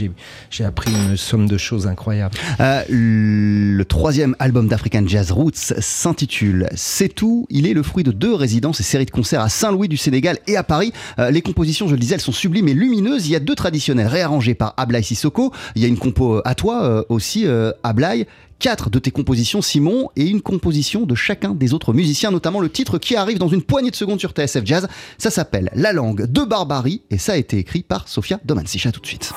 j'ai 0.51 0.65
appris 0.65 0.93
une 0.93 1.17
somme 1.17 1.47
de 1.47 1.57
choses 1.57 1.87
incroyables. 1.87 2.35
Euh, 2.61 2.83
le 2.89 3.85
troisième 3.85 4.37
album 4.39 4.69
d'African 4.69 5.05
Jazz 5.07 5.31
Roots 5.31 5.75
s'intitule 5.79 6.69
C'est 6.75 7.09
tout. 7.09 7.47
Il 7.51 7.67
est 7.67 7.75
le 7.75 7.83
fruit 7.83 8.05
de 8.05 8.13
deux 8.13 8.35
résidences 8.35 8.81
et 8.81 8.83
séries 8.83 9.07
de 9.07 9.11
concerts 9.11 9.41
à 9.41 9.49
Saint-Louis 9.49 9.89
du 9.89 9.97
Sénégal 9.97 10.39
et 10.47 10.57
à 10.57 10.63
Paris. 10.63 10.93
Euh, 11.19 11.31
les 11.31 11.43
compositions, 11.43 11.87
je 11.89 11.95
le 11.95 11.99
disais, 12.01 12.15
elles 12.15 12.21
sont 12.21 12.33
sublimes 12.33 12.69
et 12.69 12.75
lumineuses. 12.75 13.27
Il 13.27 13.33
y 13.33 13.37
a 13.37 13.41
deux 13.41 13.55
traditionnelles 13.55 14.07
réarrangées 14.07 14.55
par 14.55 14.75
Ablaï 14.77 15.05
Sissoko. 15.05 15.53
Il 15.75 15.83
y 15.83 15.85
a 15.85 15.89
une 15.89 15.99
compo 15.99 16.37
euh, 16.37 16.43
à 16.45 16.55
toi 16.55 16.85
euh, 16.85 17.03
aussi, 17.09 17.47
Ablaï. 17.83 18.27
Quatre 18.63 18.91
de 18.91 19.01
tes 19.01 19.11
compositions, 19.11 19.61
Simon, 19.61 20.09
et 20.15 20.25
une 20.25 20.41
composition 20.41 21.05
de 21.05 21.17
chacun 21.17 21.53
des 21.53 21.75
autres 21.75 21.93
musiciens, 21.93 22.31
notamment 22.31 22.61
le 22.61 22.71
titre 22.71 22.97
qui 22.97 23.17
arrive 23.17 23.39
dans 23.39 23.49
une 23.49 23.61
poignée 23.61 23.91
de 23.91 23.97
secondes 23.97 24.21
sur 24.21 24.31
TSF 24.31 24.65
Jazz. 24.65 24.87
Ça 25.19 25.31
s'appelle 25.31 25.69
La 25.75 25.93
langue 25.93 26.27
de 26.27 26.43
Barbarie 26.43 27.03
et 27.11 27.19
ça 27.19 27.33
a 27.33 27.37
été 27.37 27.59
écrit 27.59 27.83
par 27.83 28.07
Sofia 28.07 28.39
Domansich. 28.45 28.87
À 28.87 28.93
tout 28.93 29.01
de 29.01 29.07
suite. 29.09 29.33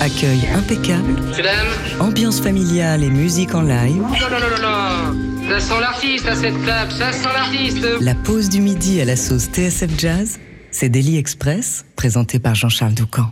Accueil 0.00 0.40
impeccable, 0.52 1.14
ambiance 2.00 2.40
familiale 2.40 3.04
et 3.04 3.10
musique 3.10 3.54
en 3.54 3.62
live. 3.62 4.02
non, 4.02 4.08
non, 4.08 4.40
non, 4.40 4.50
non, 4.50 5.12
non, 5.12 5.48
ça 5.48 5.60
sent 5.60 5.80
l'artiste 5.80 6.26
à 6.26 6.34
cette 6.34 6.66
table, 6.66 6.90
ça 6.90 7.12
sent 7.12 7.28
l'artiste. 7.32 7.86
La 8.00 8.16
pause 8.16 8.48
du 8.48 8.60
midi 8.60 9.00
à 9.00 9.04
la 9.04 9.14
sauce 9.14 9.44
TSF 9.44 9.96
Jazz, 9.96 10.40
c'est 10.72 10.88
Daily 10.88 11.18
Express, 11.18 11.84
présenté 11.94 12.40
par 12.40 12.56
Jean-Charles 12.56 12.94
Doucan. 12.94 13.30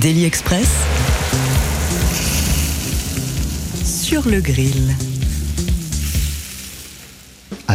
Daily 0.00 0.26
Express. 0.26 0.68
Sur 3.84 4.28
le 4.28 4.40
grill 4.40 4.94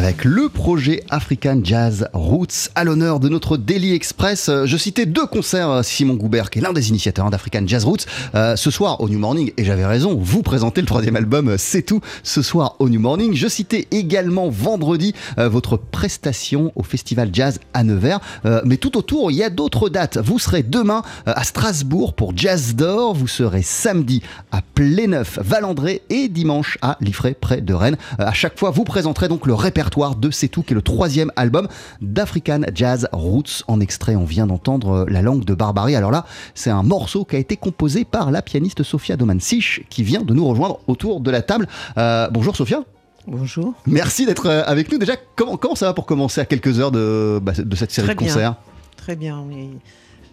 avec 0.04 0.26
le 0.26 0.50
projet 0.50 1.02
African 1.10 1.62
Jazz 1.64 2.10
Roots 2.12 2.70
à 2.76 2.84
l'honneur 2.84 3.22
de 3.22 3.30
notre 3.30 3.56
Daily 3.56 3.94
Express. 3.94 4.50
Euh, 4.50 4.66
je 4.66 4.76
citais 4.76 5.06
deux 5.06 5.26
concerts 5.26 5.70
euh, 5.70 5.82
Simon 5.82 6.16
Goubert, 6.16 6.50
qui 6.50 6.60
est 6.60 6.62
l'un 6.62 6.74
des 6.74 6.90
initiateurs 6.90 7.30
d'African 7.30 7.64
Jazz 7.66 7.86
Roots, 7.86 8.06
euh, 8.36 8.58
ce 8.58 8.70
soir 8.70 9.00
au 9.00 9.08
New 9.08 9.18
Morning, 9.18 9.54
et 9.56 9.64
j'avais 9.64 9.86
raison, 9.86 10.20
vous 10.20 10.42
présentez 10.42 10.82
le 10.82 10.88
troisième 10.88 11.16
album 11.16 11.56
C'est 11.58 11.84
tout 11.84 12.02
ce 12.22 12.42
soir 12.42 12.76
au 12.80 12.90
New 12.90 13.00
Morning. 13.00 13.34
Je 13.34 13.48
citais 13.48 13.88
également 13.92 14.50
vendredi 14.50 15.14
votre 15.38 15.78
prestation 15.78 16.74
au 16.76 16.84
Festival 16.84 17.30
Jazz 17.32 17.60
à 17.74 17.84
Nevers, 17.84 18.20
mais 18.66 18.78
tout 18.78 18.98
autour, 18.98 19.32
il 19.32 19.38
y 19.38 19.44
a 19.44 19.50
d'autres 19.50 19.90
dates. 19.90 20.18
Vous 20.18 20.40
serez 20.40 20.64
demain 20.64 21.02
à 21.26 21.44
Strasbourg 21.44 22.14
pour 22.14 22.36
Jazz 22.36 22.76
d'Or, 22.76 23.14
vous 23.14 23.28
serez 23.28 23.62
samedi 23.62 24.22
à 24.52 24.62
Pléneuf, 24.62 25.40
Valandré 25.42 26.02
et 26.10 26.28
dimanche 26.28 26.78
à 26.82 26.98
Liffré, 27.00 27.34
près 27.34 27.62
de 27.62 27.74
Rennes. 27.74 27.98
à 28.18 28.34
chaque 28.34 28.60
fois, 28.60 28.72
vous 28.72 28.84
présenterez 28.84 29.28
donc 29.28 29.46
le 29.46 29.54
répertoire 29.54 29.93
de 29.94 30.32
C'est 30.32 30.48
tout, 30.48 30.64
qui 30.64 30.74
est 30.74 30.76
le 30.76 30.82
troisième 30.82 31.32
album 31.36 31.68
d'African 32.02 32.62
Jazz 32.74 33.08
Roots. 33.12 33.64
En 33.68 33.80
extrait, 33.80 34.16
on 34.16 34.26
vient 34.26 34.48
d'entendre 34.48 34.90
euh, 34.90 35.06
La 35.08 35.22
langue 35.22 35.46
de 35.46 35.54
Barbarie. 35.54 35.96
Alors 35.96 36.10
là, 36.10 36.26
c'est 36.56 36.72
un 36.72 36.82
morceau 36.82 37.26
qui 37.26 37.36
a 37.36 37.40
été 37.40 37.58
composé 37.58 38.04
par 38.04 38.32
la 38.32 38.42
pianiste 38.42 38.82
Sofia 38.82 39.18
Domansich, 39.18 39.86
qui 39.90 40.02
vient 40.02 40.24
de 40.24 40.34
nous 40.34 40.48
rejoindre 40.48 40.80
autour 40.88 41.22
de 41.22 41.30
la 41.30 41.44
table. 41.44 41.68
Euh, 41.98 42.28
bonjour 42.32 42.56
Sofia. 42.56 42.84
Bonjour. 43.28 43.76
Merci 43.86 44.26
d'être 44.26 44.48
euh, 44.48 44.64
avec 44.66 44.92
nous. 44.92 44.98
Déjà, 44.98 45.14
comment, 45.36 45.58
comment 45.58 45.76
ça 45.76 45.86
va 45.86 45.94
pour 45.94 46.08
commencer 46.08 46.42
à 46.42 46.46
quelques 46.46 46.80
heures 46.80 46.92
de, 46.92 47.40
bah, 47.42 47.54
de 47.56 47.76
cette 47.76 47.92
série 47.92 48.08
de 48.08 48.14
concerts? 48.16 48.56
Très 48.98 49.16
bien, 49.16 49.46
est 49.52 49.70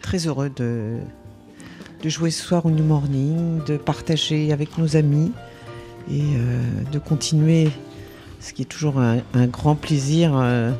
très 0.00 0.26
heureux 0.26 0.50
de, 0.56 0.96
de 2.02 2.08
jouer 2.08 2.30
ce 2.30 2.42
soir 2.42 2.64
au 2.64 2.70
New 2.70 2.84
Morning, 2.84 3.62
de 3.66 3.76
partager 3.76 4.52
avec 4.52 4.78
nos 4.78 4.96
amis 4.96 5.32
et 6.10 6.22
de 6.90 6.98
continuer 6.98 7.70
ce 8.40 8.52
qui 8.52 8.62
est 8.62 8.66
toujours 8.66 8.98
un, 8.98 9.46
grand 9.46 9.74
plaisir, 9.74 10.32
euh, 10.34 10.72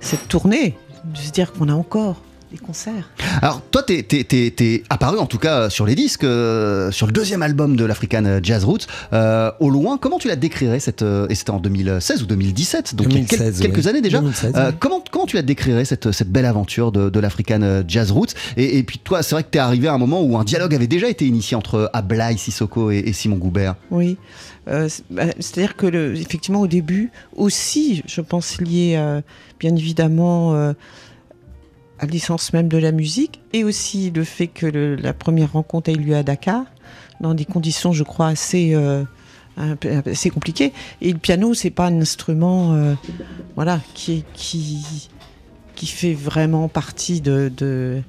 cette 0.00 0.28
tournée, 0.28 0.76
de 1.04 1.16
se 1.16 1.30
dire 1.30 1.52
qu'on 1.52 1.68
a 1.68 1.72
encore 1.72 2.22
des 2.50 2.56
concerts. 2.58 3.10
Alors 3.42 3.60
toi, 3.70 3.82
t'es 3.82 4.06
es, 4.10 4.82
apparu 4.88 5.18
en 5.18 5.26
tout 5.26 5.36
cas 5.36 5.68
sur 5.68 5.84
les 5.84 5.94
disques, 5.94 6.24
euh, 6.24 6.90
sur 6.90 7.06
le 7.06 7.12
deuxième 7.12 7.42
album 7.42 7.76
de 7.76 7.84
l'African 7.84 8.40
Jazz 8.42 8.64
Roots. 8.64 8.86
Euh, 9.12 9.50
au 9.60 9.68
loin, 9.68 9.98
comment 9.98 10.18
tu 10.18 10.28
la 10.28 10.36
décrirais 10.36 10.80
cette 10.80 11.04
Et 11.28 11.34
c'était 11.34 11.50
en 11.50 11.60
2016 11.60 12.22
ou 12.22 12.26
2017, 12.26 12.94
donc 12.94 13.08
il 13.10 13.20
y 13.20 13.22
a 13.22 13.52
quelques, 13.52 13.86
années 13.86 14.00
déjà. 14.00 14.22
comment, 14.80 15.02
comment 15.10 15.26
tu 15.26 15.36
la 15.36 15.42
décrirais 15.42 15.84
cette, 15.84 16.10
cette 16.10 16.30
belle 16.30 16.46
aventure 16.46 16.90
de, 16.90 17.10
de 17.10 17.20
l'African 17.20 17.82
Jazz 17.86 18.10
Roots? 18.10 18.34
Et, 18.56 18.82
puis 18.82 18.98
toi, 18.98 19.22
c'est 19.22 19.34
vrai 19.34 19.42
que 19.42 19.50
tu 19.50 19.58
es 19.58 19.60
arrivé 19.60 19.88
à 19.88 19.92
un 19.92 19.98
moment 19.98 20.22
où 20.22 20.38
un 20.38 20.44
dialogue 20.44 20.74
avait 20.74 20.86
déjà 20.86 21.08
été 21.08 21.26
initié 21.26 21.54
entre 21.54 21.90
Ablai 21.92 22.38
Sissoko 22.38 22.90
et, 22.90 22.98
et 22.98 23.12
Simon 23.12 23.36
Goubert. 23.36 23.74
Oui. 23.90 24.16
Euh, 24.68 24.88
bah, 25.10 25.24
c'est-à-dire 25.38 25.76
que, 25.76 26.14
effectivement, 26.14 26.60
au 26.60 26.66
début, 26.66 27.10
aussi, 27.34 28.02
je 28.06 28.20
pense, 28.20 28.60
lié 28.60 28.94
euh, 28.96 29.20
bien 29.58 29.74
évidemment 29.74 30.54
euh, 30.54 30.72
à 31.98 32.06
l'essence 32.06 32.52
même 32.52 32.68
de 32.68 32.78
la 32.78 32.92
musique, 32.92 33.40
et 33.52 33.64
aussi 33.64 34.10
le 34.10 34.24
fait 34.24 34.46
que 34.46 34.66
la 34.66 35.12
première 35.12 35.52
rencontre 35.52 35.90
a 35.90 35.92
eu 35.92 35.98
lieu 35.98 36.16
à 36.16 36.22
Dakar, 36.22 36.64
dans 37.20 37.34
des 37.34 37.44
conditions, 37.44 37.92
je 37.92 38.04
crois, 38.04 38.28
assez, 38.28 38.76
assez 40.06 40.30
compliquées. 40.30 40.72
Et 41.00 41.12
le 41.12 41.18
piano, 41.18 41.54
c'est 41.54 41.70
pas 41.70 41.86
un 41.86 42.00
instrument 42.00 42.94
voilà, 43.56 43.80
qui, 43.94 44.24
qui, 44.34 45.08
qui 45.74 45.86
fait 45.86 46.14
vraiment 46.14 46.68
partie 46.68 47.20
de 47.20 48.00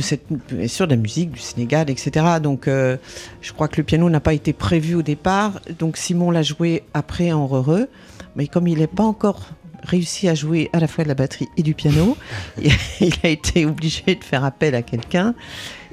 cette, 0.00 0.24
bien 0.50 0.68
sûr, 0.68 0.86
de 0.86 0.92
la 0.92 1.00
musique 1.00 1.32
du 1.32 1.40
Sénégal, 1.40 1.90
etc. 1.90 2.26
Donc, 2.42 2.68
euh, 2.68 2.96
je 3.40 3.52
crois 3.52 3.68
que 3.68 3.76
le 3.76 3.82
piano 3.82 4.08
n'a 4.08 4.20
pas 4.20 4.32
été 4.32 4.52
prévu 4.52 4.94
au 4.94 5.02
départ. 5.02 5.60
Donc, 5.78 5.96
Simon 5.96 6.30
l'a 6.30 6.42
joué 6.42 6.84
après 6.94 7.32
en 7.32 7.46
heureux. 7.52 7.88
Mais 8.36 8.46
comme 8.46 8.66
il 8.66 8.78
n'est 8.78 8.86
pas 8.86 9.02
encore 9.02 9.40
réussi 9.82 10.28
à 10.28 10.34
jouer 10.34 10.70
à 10.72 10.80
la 10.80 10.86
fois 10.86 11.04
de 11.04 11.08
la 11.08 11.14
batterie 11.14 11.48
et 11.56 11.62
du 11.62 11.74
piano, 11.74 12.16
il 13.00 13.12
a 13.22 13.28
été 13.28 13.66
obligé 13.66 14.14
de 14.14 14.24
faire 14.24 14.44
appel 14.44 14.74
à 14.74 14.82
quelqu'un. 14.82 15.34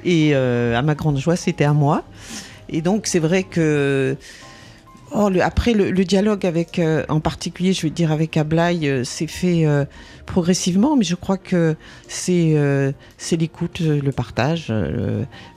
Et 0.04 0.30
euh, 0.32 0.78
à 0.78 0.82
ma 0.82 0.94
grande 0.94 1.18
joie, 1.18 1.36
c'était 1.36 1.64
à 1.64 1.74
moi. 1.74 2.04
Et 2.70 2.80
donc, 2.80 3.06
c'est 3.06 3.18
vrai 3.18 3.42
que 3.42 4.16
Oh, 5.12 5.28
après, 5.42 5.72
le, 5.72 6.04
dialogue 6.04 6.46
avec, 6.46 6.78
euh, 6.78 7.04
en 7.08 7.18
particulier, 7.18 7.72
je 7.72 7.82
veux 7.82 7.90
dire 7.90 8.12
avec 8.12 8.36
Ablaï, 8.36 8.88
euh, 8.88 9.02
s'est 9.02 9.26
fait 9.26 9.66
euh, 9.66 9.84
progressivement, 10.24 10.96
mais 10.96 11.04
je 11.04 11.16
crois 11.16 11.36
que 11.36 11.74
c'est 12.06 12.94
l'écoute, 13.32 13.80
le 13.80 14.12
partage, 14.12 14.72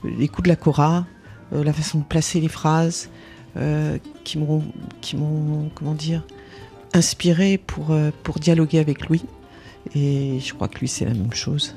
l'écoute 0.04 0.46
de 0.46 0.50
la 0.50 0.56
cora, 0.56 1.06
la 1.52 1.72
façon 1.72 2.00
de 2.00 2.04
placer 2.04 2.40
les 2.40 2.48
phrases, 2.48 3.10
qui 4.24 4.40
m'ont, 4.40 4.64
qui 5.02 5.16
m'ont, 5.16 5.70
comment 5.76 5.94
dire, 5.94 6.24
inspiré 6.94 7.60
pour, 7.60 7.96
pour 8.24 8.40
dialoguer 8.40 8.80
avec 8.80 9.08
lui. 9.08 9.24
Et 9.94 10.40
je 10.40 10.54
crois 10.54 10.68
que 10.68 10.80
lui, 10.80 10.88
c'est 10.88 11.06
la 11.06 11.14
même 11.14 11.34
chose. 11.34 11.76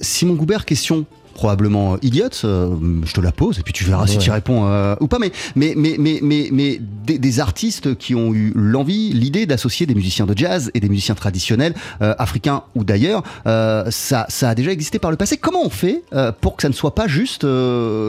Simon 0.00 0.34
Goubert, 0.34 0.64
question 0.64 1.04
probablement 1.36 1.98
idiote, 2.00 2.40
euh, 2.44 2.74
je 3.04 3.12
te 3.12 3.20
la 3.20 3.30
pose 3.30 3.58
et 3.58 3.62
puis 3.62 3.74
tu 3.74 3.84
verras 3.84 4.06
si 4.06 4.16
tu 4.18 4.30
réponds 4.30 4.66
euh, 4.66 4.96
ou 5.00 5.06
pas. 5.06 5.18
Mais, 5.18 5.30
mais, 5.54 5.74
mais, 5.76 5.96
mais, 5.98 6.18
mais, 6.22 6.48
mais 6.50 6.80
des, 6.80 7.40
artistes 7.40 7.96
qui 7.96 8.14
ont 8.14 8.32
eu 8.32 8.52
l'envie, 8.56 9.12
l'idée 9.12 9.44
d'associer 9.44 9.84
des 9.84 9.94
musiciens 9.94 10.24
de 10.24 10.36
jazz 10.36 10.70
et 10.72 10.80
des 10.80 10.88
musiciens 10.88 11.14
traditionnels, 11.14 11.74
euh, 12.00 12.14
africains 12.18 12.62
ou 12.74 12.84
d'ailleurs, 12.84 13.22
ça, 13.44 14.26
ça 14.28 14.48
a 14.48 14.54
déjà 14.54 14.72
existé 14.72 14.98
par 14.98 15.10
le 15.10 15.16
passé. 15.16 15.36
Comment 15.36 15.64
on 15.64 15.70
fait 15.70 16.02
pour 16.40 16.56
que 16.56 16.62
ça 16.62 16.68
ne 16.68 16.74
soit 16.74 16.94
pas 16.94 17.06
juste 17.06 17.46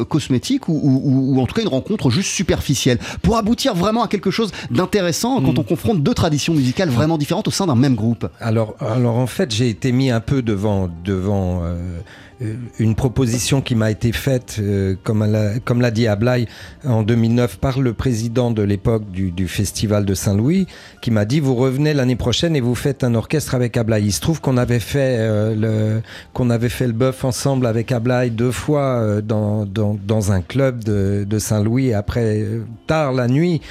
cosmétique 0.07 0.69
ou, 0.69 1.01
ou, 1.03 1.41
en 1.41 1.45
tout 1.45 1.53
cas 1.53 1.61
une 1.61 1.67
rencontre 1.67 2.09
juste 2.09 2.31
superficielle 2.31 2.97
pour 3.21 3.37
aboutir 3.37 3.75
vraiment 3.75 4.03
à 4.03 4.07
quelque 4.07 4.31
chose 4.31 4.51
d'intéressant 4.71 5.41
quand 5.41 5.53
hmm. 5.53 5.59
on 5.59 5.63
confronte 5.63 6.01
deux 6.01 6.13
traditions 6.13 6.53
musicales 6.53 6.89
vraiment 6.89 7.17
différentes 7.17 7.47
au 7.49 7.51
sein 7.51 7.67
d'un 7.67 7.75
même 7.75 7.95
groupe? 7.95 8.27
Alors, 8.39 8.75
alors 8.79 9.17
en 9.17 9.27
fait, 9.27 9.53
j'ai 9.53 9.69
été 9.69 9.91
mis 9.91 10.09
un 10.09 10.21
peu 10.21 10.41
devant, 10.41 10.89
devant 11.03 11.61
euh, 11.63 11.99
une 12.79 12.95
proposition 12.95 13.61
qui 13.61 13.75
m'a 13.75 13.89
été 13.89 14.11
faite, 14.11 14.57
euh, 14.59 14.95
comme 15.03 15.81
l'a 15.81 15.91
dit 15.91 16.07
Ablaï 16.07 16.47
en 16.85 17.01
2009 17.03 17.57
par 17.57 17.79
le 17.79 17.93
président 17.93 18.51
de 18.51 18.61
l'époque 18.61 19.09
du, 19.09 19.47
festival 19.47 20.05
de 20.05 20.13
Saint-Louis, 20.13 20.67
qui 21.01 21.09
m'a 21.09 21.25
dit 21.25 21.39
vous 21.39 21.55
revenez 21.55 21.93
l'année 21.93 22.15
prochaine 22.15 22.55
et 22.55 22.61
vous 22.61 22.75
faites 22.75 23.03
un 23.03 23.15
orchestre 23.15 23.55
avec 23.55 23.75
Ablaï. 23.77 24.05
Il 24.05 24.11
se 24.11 24.21
trouve 24.21 24.41
qu'on 24.41 24.57
avait 24.57 24.79
fait 24.79 25.17
euh, 25.19 25.55
le 25.55 26.01
qu'on 26.33 26.49
avait 26.49 26.69
fait 26.69 26.87
le 26.87 26.93
bœuf 26.93 27.25
ensemble 27.25 27.65
avec 27.65 27.91
Ablaï 27.91 28.29
deux 28.29 28.51
fois 28.51 29.21
dans, 29.21 29.65
dans, 29.65 29.97
dans, 30.05 30.31
un 30.31 30.41
club 30.41 30.83
de, 30.83 31.25
de 31.27 31.39
Saint-Louis 31.39 31.93
après 31.93 32.45
tard 32.85 33.13
la 33.13 33.27
nuit 33.27 33.61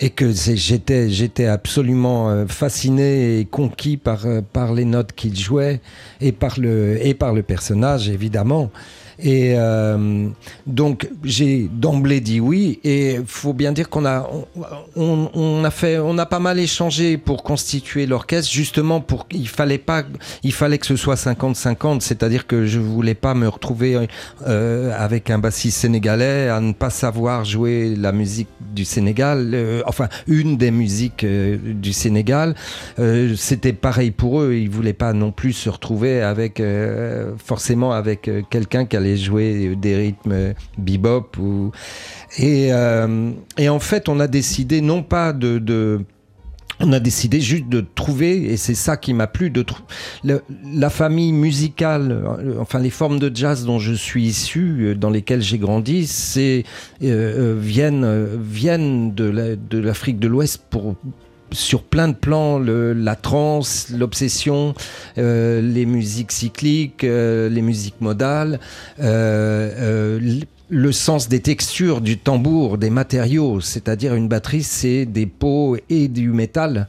et 0.00 0.10
que 0.10 0.32
j'étais 0.32 1.10
j'étais 1.10 1.46
absolument 1.46 2.46
fasciné 2.48 3.38
et 3.38 3.44
conquis 3.44 3.96
par 3.96 4.24
par 4.52 4.72
les 4.72 4.86
notes 4.86 5.12
qu'il 5.12 5.38
jouait 5.38 5.80
et 6.20 6.32
par 6.32 6.58
le 6.58 7.04
et 7.06 7.14
par 7.14 7.34
le 7.34 7.42
personnage 7.42 8.08
évidemment. 8.08 8.70
Et 9.22 9.54
euh, 9.56 10.28
donc 10.66 11.08
j'ai 11.24 11.68
d'emblée 11.72 12.20
dit 12.20 12.40
oui. 12.40 12.80
Et 12.84 13.18
faut 13.26 13.52
bien 13.52 13.72
dire 13.72 13.88
qu'on 13.88 14.06
a 14.06 14.28
on, 14.96 15.64
a 15.64 15.70
fait 15.70 15.98
on 15.98 16.16
a 16.18 16.26
pas 16.26 16.38
mal 16.38 16.58
échangé 16.58 17.18
pour 17.18 17.42
constituer 17.42 18.06
l'orchestre 18.06 18.50
justement 18.50 19.00
pour 19.00 19.26
il 19.30 19.48
fallait 19.48 19.78
pas 19.78 20.04
il 20.42 20.52
fallait 20.52 20.78
que 20.78 20.86
ce 20.86 20.96
soit 20.96 21.14
50-50, 21.14 22.00
c'est-à-dire 22.00 22.46
que 22.46 22.66
je 22.66 22.78
voulais 22.78 23.14
pas 23.14 23.34
me 23.34 23.48
retrouver 23.48 24.08
euh, 24.46 24.92
avec 24.96 25.30
un 25.30 25.38
bassiste 25.38 25.78
sénégalais 25.78 26.48
à 26.48 26.60
ne 26.60 26.72
pas 26.72 26.90
savoir 26.90 27.44
jouer 27.44 27.94
la 27.96 28.12
musique 28.12 28.48
du 28.74 28.84
Sénégal, 28.84 29.50
euh, 29.54 29.82
enfin 29.86 30.08
une 30.26 30.56
des 30.56 30.70
musiques 30.70 31.24
du 31.26 31.92
Sénégal. 31.92 32.54
C'était 33.36 33.72
pareil 33.72 34.10
pour 34.10 34.40
eux, 34.40 34.54
ils 34.54 34.70
voulaient 34.70 34.92
pas 34.92 35.12
non 35.12 35.32
plus 35.32 35.52
se 35.52 35.68
retrouver 35.68 36.22
avec 36.22 36.62
forcément 37.44 37.92
avec 37.92 38.30
quelqu'un 38.50 38.84
qui 38.84 38.96
allait 38.96 39.09
jouer 39.16 39.76
des 39.76 39.96
rythmes 39.96 40.54
bebop. 40.78 41.36
Ou... 41.38 41.72
Et, 42.38 42.72
euh, 42.72 43.30
et 43.58 43.68
en 43.68 43.80
fait, 43.80 44.08
on 44.08 44.20
a 44.20 44.26
décidé 44.26 44.80
non 44.80 45.02
pas 45.02 45.32
de, 45.32 45.58
de 45.58 46.00
on 46.82 46.94
a 46.94 47.00
décidé 47.00 47.42
juste 47.42 47.68
de 47.68 47.84
trouver, 47.94 48.50
et 48.50 48.56
c'est 48.56 48.74
ça 48.74 48.96
qui 48.96 49.12
m'a 49.12 49.26
plu, 49.26 49.50
de 49.50 49.66
la 50.24 50.88
famille 50.88 51.32
musicale, 51.32 52.10
euh, 52.10 52.54
enfin 52.58 52.78
les 52.78 52.88
formes 52.88 53.18
de 53.18 53.30
jazz 53.34 53.66
dont 53.66 53.78
je 53.78 53.92
suis 53.92 54.24
issu, 54.24 54.76
euh, 54.80 54.94
dans 54.94 55.10
lesquelles 55.10 55.42
j'ai 55.42 55.58
grandi, 55.58 56.06
c'est 56.06 56.64
viennent 57.00 58.38
viennent 58.40 59.14
de 59.14 59.78
l'Afrique 59.78 60.18
de 60.18 60.28
l'Ouest 60.28 60.62
pour 60.70 60.94
sur 61.52 61.82
plein 61.82 62.08
de 62.08 62.14
plans, 62.14 62.58
la 62.58 63.16
trance, 63.16 63.88
l'obsession, 63.90 64.74
euh, 65.18 65.60
les 65.60 65.86
musiques 65.86 66.32
cycliques, 66.32 67.04
euh, 67.04 67.48
les 67.48 67.62
musiques 67.62 68.00
modales, 68.00 68.60
euh, 69.00 70.40
le 70.68 70.92
sens 70.92 71.28
des 71.28 71.40
textures 71.40 72.00
du 72.00 72.18
tambour, 72.18 72.78
des 72.78 72.90
matériaux, 72.90 73.60
c'est-à-dire 73.60 74.14
une 74.14 74.28
batterie, 74.28 74.62
c'est 74.62 75.04
des 75.04 75.26
pots 75.26 75.76
et 75.88 76.08
du 76.08 76.30
métal. 76.30 76.88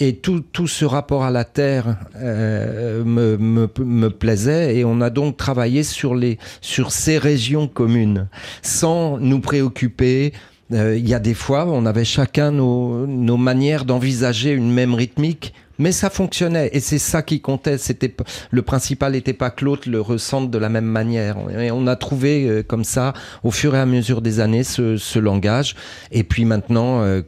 et 0.00 0.16
tout, 0.16 0.40
tout, 0.40 0.66
ce 0.66 0.84
rapport 0.84 1.24
à 1.24 1.30
la 1.30 1.44
terre 1.44 1.96
me, 2.20 3.36
me, 3.36 3.68
me, 3.78 4.08
plaisait 4.08 4.76
et 4.76 4.84
on 4.84 5.00
a 5.00 5.10
donc 5.10 5.36
travaillé 5.36 5.84
sur, 5.84 6.14
les, 6.14 6.38
sur 6.60 6.90
ces 6.90 7.18
régions 7.18 7.68
communes 7.68 8.28
sans 8.62 9.18
nous 9.18 9.40
préoccuper. 9.40 10.32
Euh, 10.72 10.96
il 10.96 11.08
y 11.08 11.14
a 11.14 11.18
des 11.18 11.34
fois, 11.34 11.66
on 11.66 11.86
avait 11.86 12.04
chacun 12.04 12.50
nos, 12.50 13.06
nos 13.06 13.36
manières 13.36 13.84
d'envisager 13.84 14.50
une 14.50 14.72
même 14.72 14.94
rythmique 14.94 15.54
mais 15.78 15.92
ça 15.92 16.10
fonctionnait 16.10 16.70
et 16.72 16.80
c'est 16.80 16.98
ça 16.98 17.22
qui 17.22 17.40
comptait. 17.40 17.78
C'était 17.78 18.14
le 18.50 18.62
principal 18.62 19.12
n'était 19.12 19.32
pas 19.32 19.50
que 19.50 19.64
l'autre 19.64 19.88
le 19.88 20.00
ressente 20.00 20.50
de 20.50 20.58
la 20.58 20.68
même 20.68 20.84
manière. 20.84 21.36
Et 21.58 21.70
on 21.70 21.86
a 21.86 21.96
trouvé 21.96 22.46
euh, 22.48 22.62
comme 22.62 22.84
ça, 22.84 23.12
au 23.42 23.50
fur 23.50 23.74
et 23.74 23.78
à 23.78 23.86
mesure 23.86 24.22
des 24.22 24.40
années, 24.40 24.64
ce, 24.64 25.18
langage. 25.18 25.76
Et 26.12 26.24
puis 26.24 26.44
maintenant, 26.44 27.00
euh, 27.00 27.22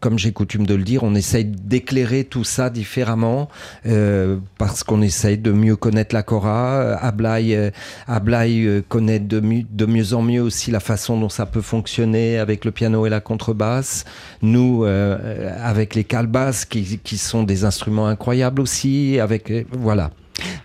comme 0.00 0.18
j'ai 0.18 0.32
coutume 0.32 0.66
de 0.66 0.74
le 0.74 0.84
dire, 0.84 1.02
on 1.02 1.14
essaye 1.14 1.44
d'éclairer 1.44 2.24
tout 2.24 2.44
ça 2.44 2.70
différemment 2.70 3.48
euh, 3.86 4.36
parce 4.58 4.84
qu'on 4.84 5.02
essaye 5.02 5.38
de 5.38 5.50
mieux 5.50 5.76
connaître 5.76 6.14
la 6.14 6.22
Cora. 6.22 6.96
Ablaï, 6.98 7.72
Ablaï 8.06 8.82
connaît 8.88 9.18
de, 9.18 9.40
de, 9.40 9.86
mieux 9.86 10.14
en 10.14 10.22
mieux 10.22 10.42
aussi 10.42 10.70
la 10.70 10.80
façon 10.80 11.18
dont 11.18 11.28
ça 11.28 11.46
peut 11.46 11.60
fonctionner 11.60 12.38
avec 12.38 12.64
le 12.64 12.70
piano 12.70 13.06
et 13.06 13.10
la 13.10 13.20
contrebasse. 13.20 14.04
Nous, 14.40 14.84
avec 14.84 15.94
les 15.94 16.04
calbasses 16.04 16.64
qui, 16.64 17.00
qui 17.02 17.18
sont 17.18 17.42
des 17.42 17.64
instruments 17.64 17.75
instrument 17.76 18.06
incroyable 18.08 18.60
aussi. 18.62 19.20
Avec, 19.20 19.50
euh, 19.50 19.64
voilà. 19.72 20.10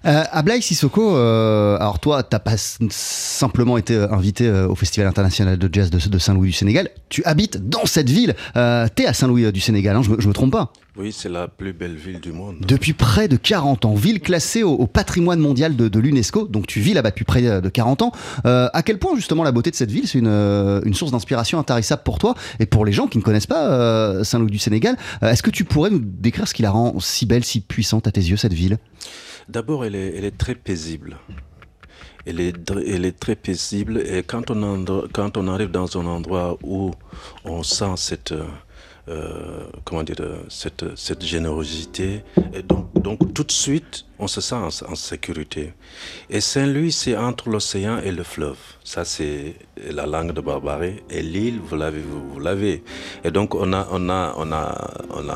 Euh, 0.05 0.23
Ablaï 0.31 0.61
Sissoko, 0.61 1.15
euh, 1.15 1.77
alors 1.77 1.99
toi, 1.99 2.23
t'as 2.23 2.39
pas 2.39 2.55
simplement 2.57 3.77
été 3.77 3.95
euh, 3.95 4.11
invité 4.11 4.49
au 4.49 4.75
Festival 4.75 5.07
international 5.07 5.57
de 5.57 5.69
jazz 5.71 5.89
de, 5.89 6.17
Saint-Louis 6.17 6.49
du 6.49 6.53
Sénégal, 6.53 6.89
tu 7.09 7.23
habites 7.23 7.69
dans 7.69 7.85
cette 7.85 8.09
ville. 8.09 8.35
Euh, 8.55 8.87
T'es 8.93 9.05
à 9.05 9.13
Saint-Louis 9.13 9.51
du 9.51 9.61
Sénégal, 9.61 9.95
hein, 9.95 10.01
je, 10.01 10.09
me, 10.09 10.17
me 10.17 10.33
trompe 10.33 10.51
pas 10.51 10.73
Oui, 10.97 11.13
c'est 11.15 11.29
la 11.29 11.47
plus 11.47 11.73
belle 11.73 11.95
ville 11.95 12.19
du 12.19 12.31
monde. 12.31 12.57
Depuis 12.61 12.93
près 12.93 13.27
de 13.27 13.37
40 13.37 13.85
ans, 13.85 13.93
ville 13.93 14.19
classée 14.19 14.63
au, 14.63 14.87
patrimoine 14.87 15.39
mondial 15.39 15.75
de, 15.75 15.99
l'UNESCO, 15.99 16.47
donc 16.47 16.67
tu 16.67 16.79
vis 16.79 16.93
là-bas 16.93 17.11
depuis 17.11 17.25
près 17.25 17.41
de 17.41 17.69
40 17.69 18.01
ans. 18.01 18.11
à 18.43 18.81
quel 18.83 18.97
point 18.97 19.15
justement 19.15 19.43
la 19.43 19.51
beauté 19.51 19.71
de 19.71 19.75
cette 19.75 19.91
ville, 19.91 20.07
c'est 20.07 20.19
une, 20.19 20.27
une, 20.27 20.93
source 20.93 21.11
d'inspiration 21.11 21.59
intarissable 21.59 22.01
pour 22.03 22.17
toi 22.19 22.35
et 22.59 22.65
pour 22.65 22.85
les 22.85 22.91
gens 22.91 23.07
qui 23.07 23.17
ne 23.17 23.23
connaissent 23.23 23.47
pas 23.47 24.23
Saint-Louis 24.23 24.51
du 24.51 24.59
Sénégal 24.59 24.97
Est-ce 25.21 25.43
que 25.43 25.51
tu 25.51 25.63
pourrais 25.63 25.91
nous 25.91 26.01
décrire 26.01 26.47
ce 26.47 26.53
qui 26.53 26.63
la 26.63 26.71
rend 26.71 26.99
si 26.99 27.25
belle, 27.25 27.43
si 27.43 27.61
puissante 27.61 28.07
à 28.07 28.11
tes 28.11 28.21
yeux, 28.21 28.37
cette 28.37 28.53
ville? 28.53 28.77
D'abord, 29.49 29.85
elle 29.85 29.95
est, 29.95 30.37
très 30.37 30.55
paisible. 30.55 31.17
Elle 32.25 32.39
est, 32.39 33.19
très 33.19 33.35
paisible 33.35 33.99
et 33.99 34.23
quand 34.23 34.51
on, 34.51 35.47
arrive 35.47 35.71
dans 35.71 35.97
un 35.97 36.05
endroit 36.05 36.57
où 36.63 36.91
on 37.45 37.63
sent 37.63 37.93
cette, 37.97 38.33
euh, 39.09 39.63
comment 39.83 40.03
dire, 40.03 40.15
cette, 40.49 41.23
générosité, 41.23 42.23
donc, 43.01 43.33
tout 43.33 43.43
de 43.43 43.51
suite, 43.51 44.05
on 44.19 44.27
se 44.27 44.39
sent 44.39 44.55
en, 44.55 44.95
sécurité. 44.95 45.73
Et 46.29 46.39
Saint-Louis, 46.39 46.91
c'est 46.91 47.17
entre 47.17 47.49
l'océan 47.49 47.97
et 47.97 48.11
le 48.11 48.23
fleuve. 48.23 48.57
Ça, 48.83 49.03
c'est 49.03 49.55
la 49.89 50.05
langue 50.05 50.33
de 50.33 50.41
Barbarie. 50.41 51.01
Et 51.09 51.23
l'île, 51.23 51.59
vous 51.59 51.75
l'avez. 52.39 52.83
Et 53.23 53.31
donc, 53.31 53.55
on 53.55 53.73
a, 53.73 53.87
on 53.91 54.07
on 54.07 54.51
a, 54.51 54.91
on 55.09 55.27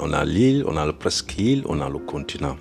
on 0.00 0.12
a 0.12 0.24
l'île, 0.24 0.64
on 0.66 0.76
a 0.76 0.86
le 0.86 0.94
presqu'île, 0.94 1.62
on 1.66 1.80
a 1.80 1.88
le 1.90 1.98
continent. 1.98 2.56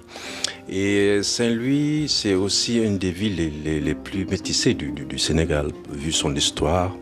Et 0.67 1.21
Saint-Louis, 1.21 2.05
c'est 2.07 2.33
aussi 2.33 2.79
une 2.79 2.97
des 2.97 3.11
villes 3.11 3.51
les, 3.63 3.93
plus 3.93 4.25
métissées 4.25 4.73
du, 4.73 5.19
Sénégal, 5.19 5.67
vu 5.91 6.11
son 6.11 6.35
histoire. 6.35 6.95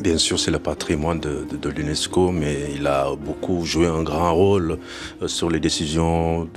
Bien 0.00 0.16
sûr, 0.16 0.38
c'est 0.38 0.52
le 0.52 0.60
patrimoine 0.60 1.18
de, 1.18 1.68
l'UNESCO, 1.68 2.30
mais 2.30 2.56
il 2.76 2.86
a 2.86 3.16
beaucoup 3.16 3.64
joué 3.64 3.88
un 3.88 4.04
grand 4.04 4.32
rôle 4.32 4.78
euh, 5.20 5.26
sur 5.26 5.50
les 5.50 5.58
décisions 5.58 6.48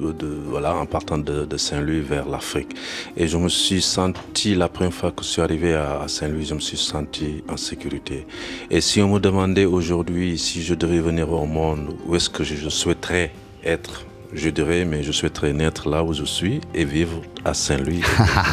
voilà, 0.45 0.75
en 0.75 0.85
partant 0.85 1.17
de, 1.17 1.57
Saint-Louis 1.57 2.01
vers 2.01 2.29
l'Afrique. 2.29 2.75
Et 3.17 3.27
je 3.27 3.37
me 3.37 3.49
suis 3.49 3.81
senti, 3.81 4.53
la 4.53 4.69
première 4.69 4.93
fois 4.93 5.11
que 5.11 5.23
je 5.23 5.29
suis 5.29 5.41
arrivé 5.41 5.73
à 5.73 6.03
Saint-Louis, 6.07 6.45
je 6.45 6.53
me 6.53 6.59
suis 6.59 6.77
senti 6.77 7.43
en 7.49 7.57
sécurité. 7.57 8.27
Et 8.69 8.79
si 8.79 9.01
on 9.01 9.11
me 9.11 9.19
demandait 9.19 9.65
aujourd'hui 9.65 10.37
si 10.37 10.61
je 10.61 10.75
devais 10.75 10.99
venir 10.99 11.31
au 11.33 11.47
monde, 11.47 11.95
où 12.05 12.15
est-ce 12.15 12.29
que 12.29 12.43
je 12.43 12.69
souhaiterais 12.69 13.31
être? 13.63 14.05
Je 14.33 14.49
dirais, 14.49 14.85
mais 14.85 15.03
je 15.03 15.11
souhaiterais 15.11 15.53
naître 15.53 15.89
là 15.89 16.03
où 16.03 16.13
je 16.13 16.23
suis 16.23 16.61
et 16.73 16.85
vivre 16.85 17.21
à 17.43 17.53
Saint-Louis. 17.53 18.01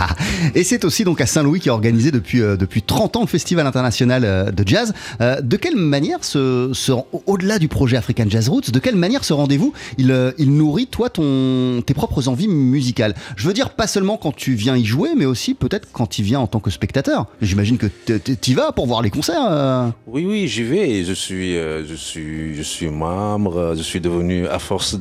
et 0.55 0.65
c'est 0.65 0.85
aussi 0.85 1.05
donc 1.05 1.21
à 1.21 1.27
Saint-Louis 1.27 1.61
qui 1.61 1.69
a 1.69 1.73
organisé 1.73 2.11
depuis, 2.11 2.43
euh, 2.43 2.57
depuis 2.57 2.83
30 2.83 3.17
ans 3.17 3.21
le 3.21 3.27
Festival 3.27 3.67
international 3.67 4.25
euh, 4.25 4.51
de 4.51 4.67
jazz. 4.67 4.93
Euh, 5.21 5.41
de 5.41 5.57
quelle 5.57 5.77
manière, 5.77 6.25
ce, 6.25 6.71
ce 6.73 6.93
au-delà 7.27 7.59
du 7.59 7.69
projet 7.69 7.97
African 7.97 8.25
Jazz 8.29 8.49
Roots, 8.49 8.71
de 8.73 8.79
quelle 8.79 8.97
manière 8.97 9.25
ce 9.25 9.33
rendez-vous, 9.33 9.73
il, 9.99 10.35
il 10.39 10.55
nourrit 10.57 10.87
toi 10.87 11.11
ton, 11.11 11.83
tes 11.85 11.95
propres 11.95 12.29
envies 12.29 12.49
musicales? 12.49 13.15
Je 13.37 13.47
veux 13.47 13.55
dire, 13.55 13.71
pas 13.71 13.87
seulement 13.87 14.17
quand 14.17 14.35
tu 14.35 14.55
viens 14.55 14.77
y 14.77 14.85
jouer, 14.85 15.11
mais 15.17 15.27
aussi 15.27 15.55
peut-être 15.55 15.89
quand 15.93 16.07
tu 16.07 16.23
viens 16.23 16.41
en 16.41 16.47
tant 16.47 16.61
que 16.61 16.71
spectateur. 16.71 17.27
J'imagine 17.41 17.79
que 17.79 17.87
tu 17.87 18.51
y 18.51 18.55
vas 18.55 18.73
pour 18.73 18.87
voir 18.87 19.03
les 19.03 19.11
concerts. 19.11 19.93
Oui, 20.07 20.25
oui, 20.27 20.49
j'y 20.49 20.63
vais. 20.65 21.05
Je 21.05 21.13
suis, 21.13 21.55
je, 21.55 21.95
suis, 21.95 22.55
je 22.55 22.63
suis 22.63 22.89
membre, 22.89 23.75
je 23.77 23.83
suis 23.83 24.01
devenu, 24.01 24.47
à 24.47 24.59
force 24.59 24.97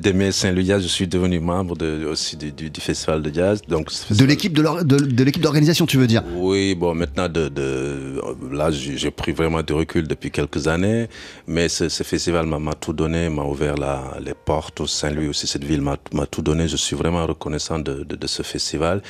d'aimer 0.00 0.32
Saint-Louis, 0.32 0.66
je 0.66 0.88
suis 0.88 1.06
devenu 1.06 1.38
membre 1.40 1.76
de, 1.76 2.04
aussi 2.06 2.36
du, 2.36 2.52
du 2.52 2.80
festival 2.80 3.22
de 3.22 3.32
jazz. 3.32 3.60
Donc, 3.68 3.90
de 4.10 4.24
l'équipe 4.24 4.52
de, 4.52 4.82
de, 4.82 5.24
l'équipe 5.24 5.42
d'organisation, 5.42 5.86
tu 5.86 5.98
veux 5.98 6.06
dire? 6.06 6.22
Oui, 6.36 6.74
bon, 6.74 6.94
maintenant, 6.94 7.28
de, 7.28 7.48
de 7.48 8.20
là, 8.50 8.70
j'ai 8.70 9.10
pris 9.10 9.32
vraiment 9.32 9.62
de 9.62 9.72
recul 9.72 10.08
depuis 10.08 10.30
quelques 10.30 10.66
années, 10.68 11.08
mais 11.46 11.68
ce, 11.68 11.88
ce 11.88 12.02
festival 12.02 12.46
m'a 12.46 12.74
tout 12.74 12.92
donné, 12.92 13.28
m'a 13.28 13.44
ouvert 13.44 13.76
la, 13.76 14.16
les 14.24 14.34
portes 14.34 14.80
au 14.80 14.86
Saint-Louis 14.86 15.28
aussi, 15.28 15.46
cette 15.46 15.64
ville 15.64 15.82
m'a 15.82 16.26
tout 16.26 16.42
donné. 16.42 16.68
Je 16.68 16.76
suis 16.76 16.96
vraiment 16.96 17.26
reconnaissant 17.26 17.78
de, 17.78 18.04
de, 18.04 18.26
ce 18.26 18.42
festival. 18.42 19.02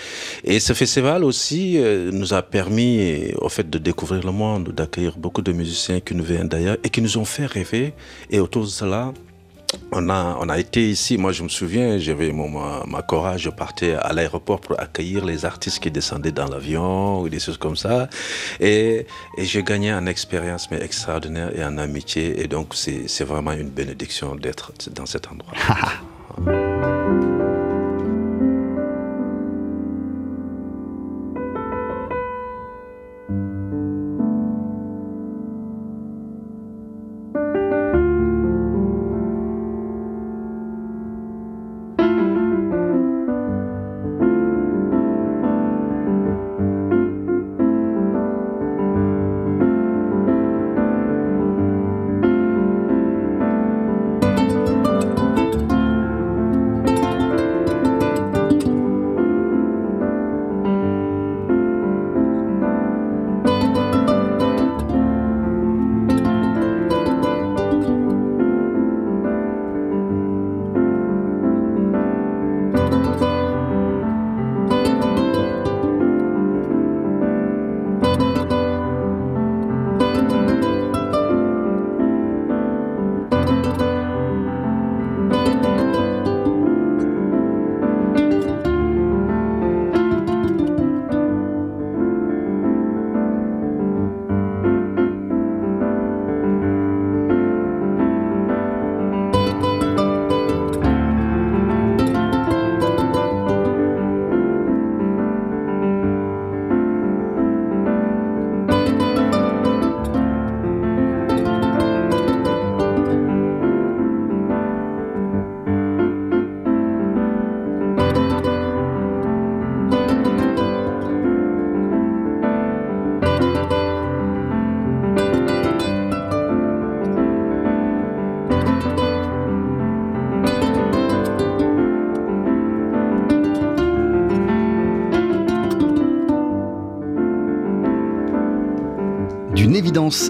Et 0.45 0.61
ce 0.61 0.73
festival 0.73 1.25
aussi 1.25 1.79
euh, 1.79 2.11
nous 2.13 2.35
a 2.35 2.43
permis, 2.43 3.33
au 3.39 3.49
fait, 3.49 3.69
de 3.69 3.79
découvrir 3.79 4.25
le 4.25 4.33
monde, 4.33 4.73
d'accueillir 4.73 5.19
beaucoup 5.19 5.43
de 5.43 5.53
musiciens 5.53 6.01
qui 6.01 6.15
nous 6.15 6.25
viennent 6.25 6.49
d'ailleurs 6.49 6.79
et 6.85 6.89
qui 6.89 7.03
nous 7.03 7.19
ont 7.19 7.25
fait 7.25 7.47
rêver. 7.47 7.93
Et 8.31 8.41
autour 8.41 8.63
de 8.65 8.69
cela, 8.69 9.13
on 9.93 10.09
a, 10.09 10.37
on 10.41 10.49
a 10.49 10.59
été 10.59 10.89
ici, 10.89 11.19
moi 11.19 11.33
je 11.33 11.43
me 11.43 11.49
souviens, 11.49 11.99
j'avais 11.99 12.33
ma, 12.33 12.85
ma 12.87 13.03
cora, 13.03 13.37
je 13.37 13.51
partais 13.51 13.95
à 13.95 14.13
l'aéroport 14.13 14.61
pour 14.61 14.81
accueillir 14.81 15.25
les 15.25 15.45
artistes 15.45 15.81
qui 15.81 15.91
descendaient 15.91 16.33
dans 16.33 16.47
l'avion 16.49 17.21
ou 17.21 17.29
des 17.29 17.41
choses 17.41 17.59
comme 17.59 17.77
ça. 17.77 18.09
Et, 18.61 19.07
et 19.37 19.45
j'ai 19.45 19.63
gagné 19.63 19.93
en 19.93 20.07
expérience 20.07 20.71
mais 20.71 20.83
extraordinaire 20.83 21.51
et 21.57 21.65
en 21.65 21.79
amitié. 21.79 22.41
Et 22.43 22.47
donc 22.47 22.75
c'est 22.75 23.25
vraiment 23.25 23.53
une 23.53 23.71
bénédiction 23.71 24.35
d'être 24.37 24.73
dans 24.91 25.07
cet 25.07 25.29
endroit. 25.29 25.55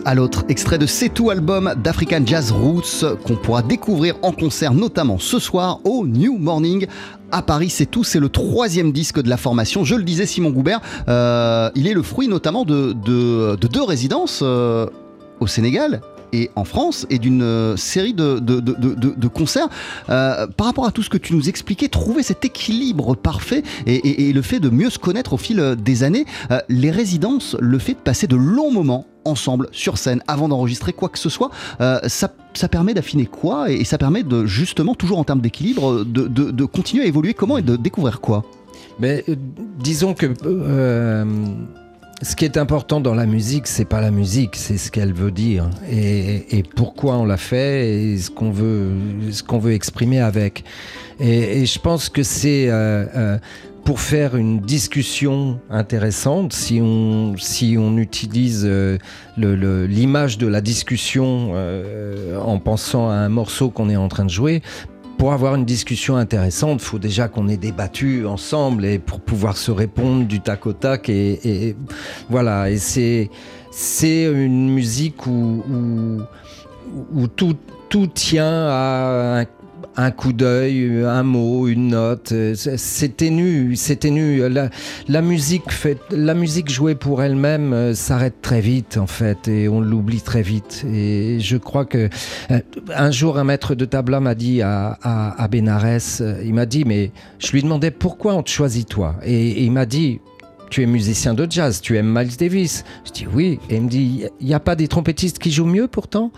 à 0.05 0.15
l'autre. 0.15 0.45
Extrait 0.49 0.79
de 0.79 0.87
C'est 0.87 1.09
tout 1.09 1.31
album 1.31 1.75
d'African 1.83 2.21
Jazz 2.25 2.53
Roots 2.53 3.05
qu'on 3.25 3.37
pourra 3.37 3.63
découvrir 3.63 4.15
en 4.23 4.33
concert 4.33 4.75
notamment 4.75 5.19
ce 5.19 5.39
soir 5.39 5.81
au 5.85 6.07
New 6.07 6.39
Morning 6.39 6.87
à 7.33 7.43
Paris, 7.43 7.71
c'est 7.71 7.87
tout, 7.87 8.03
c'est 8.03 8.19
le 8.19 8.29
troisième 8.29 8.93
disque 8.93 9.21
de 9.23 9.29
la 9.29 9.37
formation. 9.37 9.85
Je 9.85 9.95
le 9.95 10.03
disais, 10.03 10.27
Simon 10.27 10.51
Goubert, 10.51 10.81
euh, 11.09 11.71
il 11.77 11.87
est 11.87 11.95
le 11.95 12.03
fruit 12.03 12.27
notamment 12.29 12.65
de 12.65 12.93
deux 12.93 13.83
résidences 13.83 14.41
euh, 14.43 14.87
au 15.41 15.47
Sénégal 15.47 16.01
et 16.33 16.51
en 16.57 16.65
France 16.65 17.07
et 17.11 17.19
d'une 17.19 17.43
euh, 17.43 17.77
série 17.77 18.15
de, 18.15 18.39
de, 18.39 18.61
de, 18.61 19.29
concerts. 19.29 19.69
Euh, 20.09 20.47
par 20.47 20.67
rapport 20.67 20.87
à 20.87 20.93
tout 20.93 21.03
ce 21.03 21.11
que 21.11 21.19
tu 21.19 21.35
nous 21.35 21.49
expliquais, 21.49 21.89
trouver 21.89 22.23
cet 22.23 22.45
équilibre 22.45 23.15
parfait 23.15 23.63
et, 23.87 24.33
le 24.33 24.43
fait 24.43 24.61
de 24.61 24.71
mieux 24.71 24.91
se 24.91 24.99
connaître 24.99 25.33
au 25.33 25.37
fil 25.37 25.77
des 25.79 26.03
années, 26.03 26.25
euh, 26.51 26.61
les 26.69 26.91
résidences, 26.91 27.57
le 27.61 27.79
fait 27.79 27.95
de 27.95 27.99
passer 27.99 28.27
de 28.27 28.37
longs 28.37 28.71
moments 28.71 29.07
ensemble 29.25 29.69
sur 29.73 29.99
scène 29.99 30.23
avant 30.27 30.49
d'enregistrer 30.49 30.93
quoi 30.93 31.09
que 31.09 31.19
ce 31.19 31.29
soit, 31.29 31.51
euh, 31.81 31.99
ça, 32.07 32.33
ça, 32.55 32.69
permet 32.69 32.95
d'affiner 32.95 33.27
quoi 33.27 33.71
et, 33.71 33.85
ça 33.85 33.99
permet 33.99 34.23
de 34.23 34.47
justement 34.47 34.95
toujours 34.95 35.19
en 35.19 35.25
termes 35.25 35.41
d'équilibre 35.41 36.05
de, 36.05 36.65
continuer 36.65 37.05
à 37.05 37.07
évoluer 37.07 37.35
comment 37.35 37.59
et 37.59 37.63
de 37.63 37.77
découvrir 37.77 38.21
quoi? 38.21 38.45
Mais 38.99 39.25
euh, 39.29 39.35
disons 39.79 40.15
que 40.15 40.27
euh, 40.45 41.25
ce 42.23 42.37
qui 42.37 42.45
est 42.45 42.59
important 42.59 43.01
dans 43.01 43.15
la 43.15 43.25
musique, 43.25 43.67
c'est 43.67 43.87
pas 43.87 44.01
la 44.01 44.11
musique, 44.11 44.57
c'est 44.57 44.77
ce 44.77 44.91
qu'elle 44.91 45.15
veut 45.15 45.31
dire 45.31 45.71
et, 45.91 46.63
pourquoi 46.77 47.17
on 47.17 47.25
l'a 47.25 47.39
fait 47.39 47.89
et 47.89 48.19
ce 48.19 48.31
qu'on 48.31 48.51
veut, 48.51 48.91
ce 49.31 49.43
qu'on 49.43 49.59
veut 49.59 49.73
exprimer 49.73 50.21
avec. 50.21 50.65
Et, 51.19 51.65
je 51.65 51.79
pense 51.79 52.09
que 52.09 52.23
c'est 52.23 52.69
euh, 52.69 53.07
euh, 53.17 53.39
pour 53.85 54.01
faire 54.01 54.37
une 54.37 54.61
discussion 54.61 55.61
intéressante, 55.71 56.53
si 56.53 56.81
on, 56.83 57.37
si 57.39 57.77
on 57.79 57.97
utilise 57.97 58.65
euh, 58.67 58.99
l'image 59.39 60.37
de 60.37 60.47
la 60.47 60.61
discussion 60.61 61.55
en 61.55 62.59
pensant 62.59 63.09
à 63.09 63.15
un 63.15 63.31
morceau 63.31 63.71
qu'on 63.71 63.89
est 63.89 63.97
en 63.97 64.09
train 64.09 64.25
de 64.25 64.31
jouer, 64.31 64.63
pour 65.21 65.35
avoir 65.35 65.55
une 65.55 65.67
discussion 65.67 66.17
intéressante, 66.17 66.81
il 66.81 66.87
faut 66.87 66.99
déjà 66.99 67.29
qu'on 67.29 67.47
ait 67.47 67.59
débattu 67.59 68.25
ensemble 68.25 68.87
et 68.87 68.99
pour 68.99 69.21
pouvoir 69.21 69.59
se 69.59 69.71
répondre 69.71 70.25
du 70.25 70.41
tac 70.41 70.67
au 70.67 70.73
tac. 70.73 71.11
Et, 71.11 71.77
voilà, 72.31 72.71
et 72.71 72.79
c'est 72.79 73.29
c'est 73.71 74.25
une 74.25 74.73
musique 74.73 75.27
où, 75.27 75.63
où, 75.71 76.23
où 77.13 77.27
tout, 77.29 77.55
tout 77.91 78.07
tient 78.07 78.67
à 78.71 79.41
un 79.41 79.45
un 79.97 80.11
coup 80.11 80.33
d'œil, 80.33 81.05
un 81.05 81.23
mot, 81.23 81.69
une 81.69 81.89
note. 81.89 82.33
C'est 82.55 83.17
ténu, 83.17 83.77
c'est 83.77 83.97
ténu. 83.97 84.49
La, 84.49 84.71
la, 85.09 85.23
musique 85.23 85.71
fait, 85.71 85.99
la 86.11 86.35
musique 86.35 86.71
jouée 86.71 86.95
pour 86.95 87.23
elle-même 87.23 87.73
euh, 87.73 87.95
s'arrête 87.95 88.41
très 88.43 88.61
vite 88.61 88.97
en 88.97 89.07
fait 89.07 89.49
et 89.49 89.69
on 89.69 89.81
l'oublie 89.81 90.23
très 90.23 90.43
vite. 90.43 90.85
Et 90.93 91.39
je 91.41 91.57
crois 91.57 91.85
que 91.85 92.09
euh, 92.51 92.61
un 92.95 93.11
jour 93.11 93.39
un 93.39 93.45
maître 93.45 93.75
de 93.75 93.85
tabla 93.85 94.21
m'a 94.21 94.35
dit 94.35 94.63
à, 94.63 94.99
à, 95.03 95.49
euh, 95.53 96.43
il 96.45 96.55
m'a 96.55 96.67
dit 96.67 96.85
mais 96.85 97.13
je 97.39 97.53
lui 97.53 97.63
demandais 97.63 97.91
pourquoi 97.91 98.35
on 98.35 98.43
te 98.43 98.51
choisit 98.51 98.89
toi? 98.89 99.17
Et 99.25 99.65
il 99.65 99.73
m'a 99.73 99.87
dit 99.87 100.21
tu 100.71 100.83
es 100.83 100.87
musicien 100.87 101.35
de 101.35 101.47
jazz, 101.51 101.81
tu 101.81 101.97
aimes 101.99 102.17
Miles 102.17 102.37
Davis. 102.37 102.85
Je 103.05 103.11
dis 103.11 103.27
oui. 103.27 103.59
Et 103.69 103.77
il 103.77 103.83
me 103.83 103.89
dit, 103.89 104.25
il 104.41 104.47
n'y 104.47 104.55
a 104.55 104.61
pas 104.61 104.77
des 104.77 104.89
trompettistes 104.89 105.39
qui 105.39 105.51
jouent 105.51 105.67
mieux 105.67 105.89
pourtant? 105.89 106.31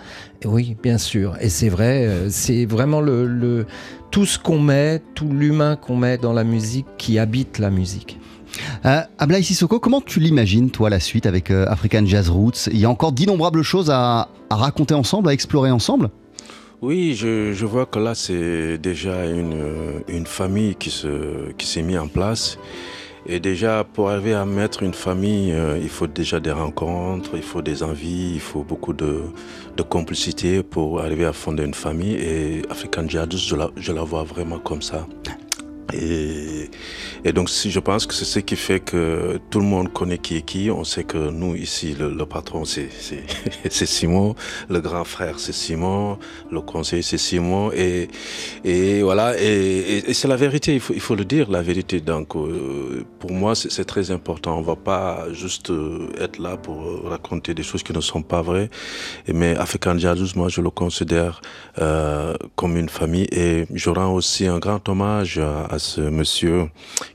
Et 0.42 0.48
Oui, 0.48 0.76
bien 0.82 0.98
sûr. 0.98 1.36
Et 1.40 1.50
c'est 1.50 1.68
vrai, 1.68 2.08
c'est 2.30 2.64
vraiment 2.64 3.00
le, 3.00 3.26
le, 3.26 3.66
tout 4.10 4.26
ce 4.26 4.38
qu'on 4.38 4.58
met, 4.58 5.02
tout 5.14 5.28
l'humain 5.28 5.76
qu'on 5.76 5.96
met 5.96 6.18
dans 6.18 6.32
la 6.32 6.44
musique 6.44 6.86
qui 6.98 7.18
habite 7.18 7.58
la 7.58 7.70
musique. 7.70 8.18
Euh, 8.84 9.00
Ablaï 9.18 9.44
Sissoko, 9.44 9.78
comment 9.78 10.00
tu 10.00 10.20
l'imagines, 10.20 10.70
toi, 10.70 10.90
la 10.90 11.00
suite 11.00 11.26
avec 11.26 11.50
euh, 11.50 11.66
African 11.68 12.04
Jazz 12.04 12.28
Roots? 12.28 12.68
Il 12.70 12.78
y 12.78 12.84
a 12.84 12.90
encore 12.90 13.12
d'innombrables 13.12 13.62
choses 13.62 13.90
à, 13.90 14.28
à, 14.50 14.56
raconter 14.56 14.94
ensemble, 14.94 15.28
à 15.28 15.32
explorer 15.32 15.70
ensemble? 15.70 16.10
Oui, 16.80 17.14
je, 17.14 17.52
je, 17.52 17.64
vois 17.64 17.86
que 17.86 17.98
là, 17.98 18.14
c'est 18.14 18.76
déjà 18.78 19.24
une, 19.26 20.02
une 20.08 20.26
famille 20.26 20.74
qui 20.74 20.90
s'est 20.90 21.54
qui 21.56 21.82
mise 21.82 21.98
en 21.98 22.08
place. 22.08 22.58
Et 23.26 23.38
déjà, 23.38 23.84
pour 23.84 24.10
arriver 24.10 24.34
à 24.34 24.44
mettre 24.44 24.82
une 24.82 24.94
famille, 24.94 25.52
euh, 25.52 25.78
il 25.80 25.88
faut 25.88 26.08
déjà 26.08 26.40
des 26.40 26.50
rencontres, 26.50 27.30
il 27.34 27.42
faut 27.42 27.62
des 27.62 27.82
envies, 27.84 28.32
il 28.34 28.40
faut 28.40 28.64
beaucoup 28.64 28.92
de, 28.92 29.22
de 29.76 29.82
complicité 29.82 30.62
pour 30.62 31.00
arriver 31.00 31.24
à 31.24 31.32
fonder 31.32 31.64
une 31.64 31.74
famille. 31.74 32.14
Et 32.14 32.62
African 32.68 33.08
Jazz, 33.08 33.28
je 33.36 33.54
la, 33.54 33.70
je 33.76 33.92
la 33.92 34.02
vois 34.02 34.24
vraiment 34.24 34.58
comme 34.58 34.82
ça. 34.82 35.06
Et, 35.92 36.68
et, 37.24 37.32
donc, 37.32 37.48
je 37.48 37.80
pense 37.80 38.06
que 38.06 38.14
c'est 38.14 38.24
ce 38.24 38.38
qui 38.40 38.56
fait 38.56 38.80
que 38.80 39.38
tout 39.50 39.60
le 39.60 39.66
monde 39.66 39.92
connaît 39.92 40.18
qui 40.18 40.36
est 40.36 40.42
qui. 40.42 40.70
On 40.70 40.84
sait 40.84 41.04
que 41.04 41.30
nous, 41.30 41.54
ici, 41.54 41.94
le, 41.98 42.12
le 42.12 42.26
patron, 42.26 42.64
c'est 42.64 42.88
Simon. 43.70 44.34
Le 44.68 44.80
grand 44.80 45.04
frère, 45.04 45.38
c'est 45.38 45.52
Simon. 45.52 46.18
Le 46.50 46.60
conseiller, 46.60 47.02
c'est 47.02 47.18
Simon. 47.18 47.70
Et, 47.72 48.08
et 48.64 49.02
voilà. 49.02 49.40
Et, 49.40 50.04
et 50.08 50.14
c'est 50.14 50.28
la 50.28 50.36
vérité. 50.36 50.74
Il 50.74 50.80
faut, 50.80 50.94
il 50.94 51.00
faut 51.00 51.14
le 51.14 51.24
dire, 51.24 51.50
la 51.50 51.62
vérité. 51.62 52.00
Donc, 52.00 52.34
euh, 52.34 53.04
pour 53.18 53.32
moi, 53.32 53.54
c'est 53.54 53.84
très 53.84 54.10
important. 54.10 54.58
On 54.58 54.62
va 54.62 54.76
pas 54.76 55.26
juste 55.32 55.70
euh, 55.70 56.08
être 56.18 56.38
là 56.38 56.56
pour 56.56 57.04
raconter 57.04 57.54
des 57.54 57.62
choses 57.62 57.82
qui 57.82 57.92
ne 57.92 58.00
sont 58.00 58.22
pas 58.22 58.42
vraies. 58.42 58.68
Mais 59.32 59.56
African 59.56 59.96
Jazz, 59.98 60.34
moi, 60.34 60.48
je 60.48 60.60
le 60.60 60.70
considère 60.70 61.40
euh, 61.78 62.34
comme 62.56 62.76
une 62.76 62.88
famille. 62.88 63.28
Et 63.32 63.66
je 63.72 63.90
rends 63.90 64.12
aussi 64.12 64.46
un 64.46 64.58
grand 64.58 64.88
hommage 64.88 65.38
à 65.38 65.78
ce 65.78 66.00
monsieur 66.00 66.68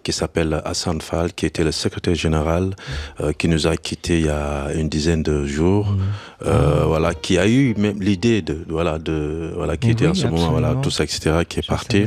qui 0.04 0.14
s'appelle 0.14 0.62
Hassan 0.66 1.02
Fall, 1.02 1.34
qui 1.34 1.46
était 1.46 1.64
le 1.64 1.72
secrétaire 1.72 2.16
général, 2.16 2.76
euh, 3.22 3.34
qui 3.34 3.48
nous 3.48 3.68
a 3.68 3.78
quittés 3.78 4.20
il 4.20 4.26
y 4.26 4.30
a 4.30 4.72
une 4.74 4.90
dizaine 4.90 5.24
de 5.24 5.46
jours, 5.46 5.88
mmh. 5.88 6.00
euh, 6.46 6.84
mmh. 6.84 6.88
voilà, 6.88 7.14
qui 7.14 7.38
a 7.38 7.48
eu 7.48 7.74
même 7.78 8.02
l'idée 8.02 8.42
de, 8.42 8.66
voilà, 8.68 9.00
de, 9.00 9.52
voilà, 9.56 9.78
qui 9.78 9.88
oui, 9.88 9.94
était 9.94 10.08
en 10.08 10.14
ce 10.14 10.28
moment, 10.28 10.52
voilà, 10.52 10.76
tout 10.82 10.92
ça, 10.92 11.04
etc., 11.04 11.40
qui 11.48 11.60
est 11.60 11.64
je 11.64 11.68
parti. 11.68 12.06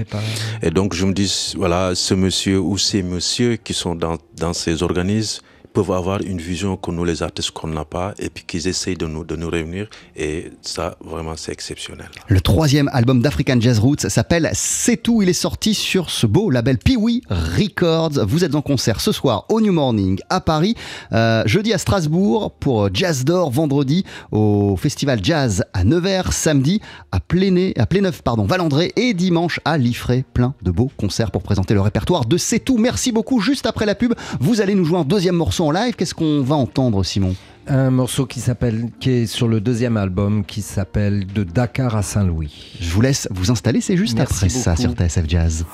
Et 0.63 0.71
donc, 0.71 0.95
je 0.95 1.05
me 1.07 1.13
dis, 1.13 1.55
voilà, 1.57 1.95
ce 1.95 2.15
monsieur 2.15 2.61
ou 2.61 2.79
ces 2.79 3.03
messieurs 3.03 3.57
qui 3.57 3.75
sont 3.75 3.95
dans, 3.95 4.19
dans 4.37 4.53
ces 4.53 4.83
organismes, 4.83 5.43
peuvent 5.73 5.93
avoir 5.93 6.21
une 6.23 6.39
vision 6.39 6.77
que 6.77 6.91
nous, 6.91 7.05
les 7.05 7.23
artistes, 7.23 7.51
qu'on 7.53 7.69
n'a 7.69 7.85
pas, 7.85 8.15
et 8.19 8.29
puis 8.29 8.45
qu'ils 8.45 8.69
essayent 8.69 8.97
de 8.97 9.07
nous, 9.07 9.25
de 9.25 9.37
nous 9.37 9.49
réunir. 9.49 9.89
Et 10.17 10.51
ça, 10.63 10.97
vraiment, 11.05 11.35
c'est 11.37 11.53
exceptionnel. 11.53 12.09
Le 12.29 12.41
troisième 12.41 12.91
album 12.93 13.23
d'African 13.23 13.61
Jazz 13.61 13.79
Roots 13.79 14.09
s'appelle 14.09 14.51
C'est 14.53 14.97
tout. 14.97 15.23
Il 15.23 15.29
est 15.29 15.33
sorti 15.33 15.75
sur 15.75 16.11
ce 16.11 16.27
beau 16.27 16.51
label 16.51 16.79
Piwi 16.79 17.23
Records. 17.31 18.25
Vous 18.27 18.45
êtes 18.45 18.55
en 18.55 18.63
concert 18.63 19.01
ce 19.01 19.13
soir 19.13 19.45
au 19.49 19.61
New 19.61 19.73
Morning 19.73 20.19
à 20.29 20.41
Paris, 20.41 20.75
euh, 21.13 21.43
jeudi 21.47 21.73
à 21.73 21.79
Strasbourg 21.79 22.53
pour 22.53 22.93
Jazz 22.93 23.25
d'Or, 23.25 23.51
vendredi 23.51 24.05
au 24.33 24.77
Festival 24.77 25.21
Jazz 25.23 25.65
à 25.73 25.85
Nevers, 25.85 26.33
samedi 26.33 26.81
à 27.13 27.21
Pléné, 27.21 27.73
à 27.77 27.87
Pléneuf, 27.87 28.23
pardon, 28.23 28.45
Valandré 28.45 28.93
et 28.97 29.15
dimanche 29.15 29.61
à 29.65 29.79
Liffré. 29.79 30.25
Plein 30.35 30.55
de 30.63 30.71
beaux 30.71 30.91
concerts 30.97 31.31
pour 31.31 31.43
présenter 31.43 31.75
le 31.75 31.81
répertoire 31.81 32.25
de 32.25 32.37
C'est 32.37 32.59
tout. 32.59 32.79
Merci 32.79 33.13
beaucoup. 33.13 33.41
Juste 33.41 33.67
après 33.67 33.87
la 33.87 33.95
pub, 33.95 34.15
vous 34.41 34.61
allez 34.61 34.75
nous 34.75 34.85
jouer 34.85 34.99
un 34.99 35.05
deuxième 35.05 35.37
morceau 35.37 35.60
en 35.61 35.71
live. 35.71 35.95
Qu'est-ce 35.95 36.15
qu'on 36.15 36.43
va 36.43 36.55
entendre, 36.57 37.05
Simon? 37.05 37.35
Un 37.67 37.91
morceau 37.91 38.27
qui 38.27 38.41
s'appelle, 38.41 38.87
qui 38.99 39.11
est 39.11 39.27
sur 39.27 39.47
le 39.47 39.61
deuxième 39.61 39.97
album, 39.97 40.45
qui 40.45 40.61
s'appelle 40.63 41.27
De 41.27 41.45
Dakar 41.45 41.95
à 41.95 42.03
Saint-Louis. 42.03 42.77
Je 42.81 42.91
vous 42.91 43.01
laisse 43.01 43.29
vous 43.31 43.51
installer, 43.51 43.81
c'est 43.81 43.97
juste 43.97 44.17
Merci 44.17 44.35
après 44.35 44.49
beaucoup. 44.49 44.61
ça 44.63 44.77
sur 44.77 44.93
TSF 44.93 45.25
Jazz. 45.29 45.65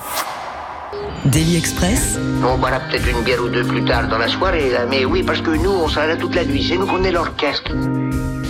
Daily 1.26 1.56
Express. 1.56 2.18
On 2.44 2.58
boira 2.58 2.78
peut-être 2.80 3.08
une 3.08 3.24
bière 3.24 3.42
ou 3.42 3.48
deux 3.48 3.64
plus 3.64 3.84
tard 3.84 4.08
dans 4.08 4.18
la 4.18 4.28
soirée, 4.28 4.70
là, 4.70 4.86
mais 4.88 5.04
oui, 5.04 5.22
parce 5.22 5.40
que 5.40 5.50
nous, 5.50 5.70
on 5.70 5.88
sera 5.88 6.06
là 6.06 6.16
toute 6.16 6.34
la 6.34 6.44
nuit. 6.44 6.64
C'est 6.68 6.76
nous 6.76 6.86
qu'on 6.86 7.02
est 7.02 7.10
l'orchestre. 7.12 7.72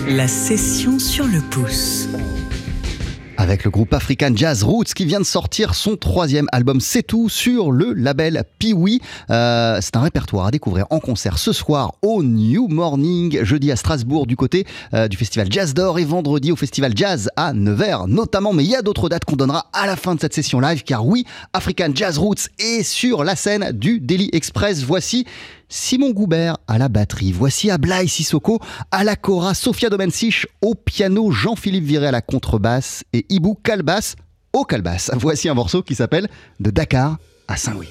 La 0.09 0.29
session 0.29 0.99
sur 0.99 1.27
le 1.27 1.41
pouce 1.41 2.09
avec 3.39 3.65
le 3.65 3.71
groupe 3.71 3.93
African 3.93 4.31
Jazz 4.35 4.63
Roots 4.63 4.95
qui 4.95 5.05
vient 5.05 5.21
de 5.21 5.25
sortir 5.25 5.75
son 5.75 5.97
troisième 5.97 6.47
album 6.53 6.81
C'est 6.81 7.03
tout 7.03 7.29
sur 7.29 7.71
le 7.71 7.93
label 7.93 8.45
Piwi. 8.59 9.01
Euh, 9.31 9.79
c'est 9.81 9.97
un 9.97 10.01
répertoire 10.01 10.47
à 10.47 10.51
découvrir 10.51 10.87
en 10.91 11.01
concert 11.01 11.39
ce 11.39 11.53
soir 11.53 11.95
au 12.03 12.23
New 12.23 12.69
Morning, 12.69 13.43
jeudi 13.45 13.71
à 13.71 13.77
Strasbourg 13.77 14.27
du 14.27 14.37
côté 14.37 14.67
euh, 14.95 15.09
du 15.09 15.17
festival 15.17 15.49
Jazz 15.51 15.75
d'Or 15.75 15.99
et 15.99 16.05
vendredi 16.05 16.53
au 16.53 16.57
festival 16.57 16.93
Jazz 16.95 17.31
à 17.37 17.53
Nevers 17.53 18.07
notamment. 18.09 18.53
Mais 18.53 18.65
il 18.65 18.71
y 18.71 18.77
a 18.77 18.83
d'autres 18.83 19.09
dates 19.09 19.25
qu'on 19.25 19.37
donnera 19.37 19.67
à 19.73 19.87
la 19.87 19.97
fin 19.97 20.15
de 20.15 20.21
cette 20.21 20.35
session 20.35 20.61
live 20.61 20.83
car 20.83 21.07
oui, 21.07 21.25
African 21.53 21.91
Jazz 21.95 22.19
Roots 22.19 22.49
est 22.59 22.83
sur 22.83 23.25
la 23.25 23.37
scène 23.37 23.73
du 23.73 24.01
Daily 24.01 24.31
Express. 24.33 24.83
Voici 24.83 25.27
Simon 25.69 26.11
Goubert 26.11 26.59
à 26.67 26.79
la 26.79 26.89
batterie. 26.89 27.33
Voici 27.33 27.71
Ablaï 27.71 28.09
Sissoko 28.09 28.61
à 28.91 29.05
la 29.05 29.17
cora, 29.17 29.55
Sofia 29.55 29.91
Domensich 29.91 30.47
au 30.63 30.75
piano, 30.75 31.31
Jean-Philippe 31.31 31.85
Viré 31.85 32.07
à 32.07 32.13
la 32.13 32.23
contrebasse 32.23 33.05
et 33.13 33.27
Ibou 33.29 33.55
Calbas 33.55 34.15
au 34.53 34.65
calbas. 34.65 35.11
Voici 35.15 35.49
un 35.49 35.55
morceau 35.55 35.83
qui 35.83 35.95
s'appelle 35.95 36.29
De 36.61 36.71
Dakar 36.71 37.19
à 37.49 37.57
Saint-Louis. 37.57 37.89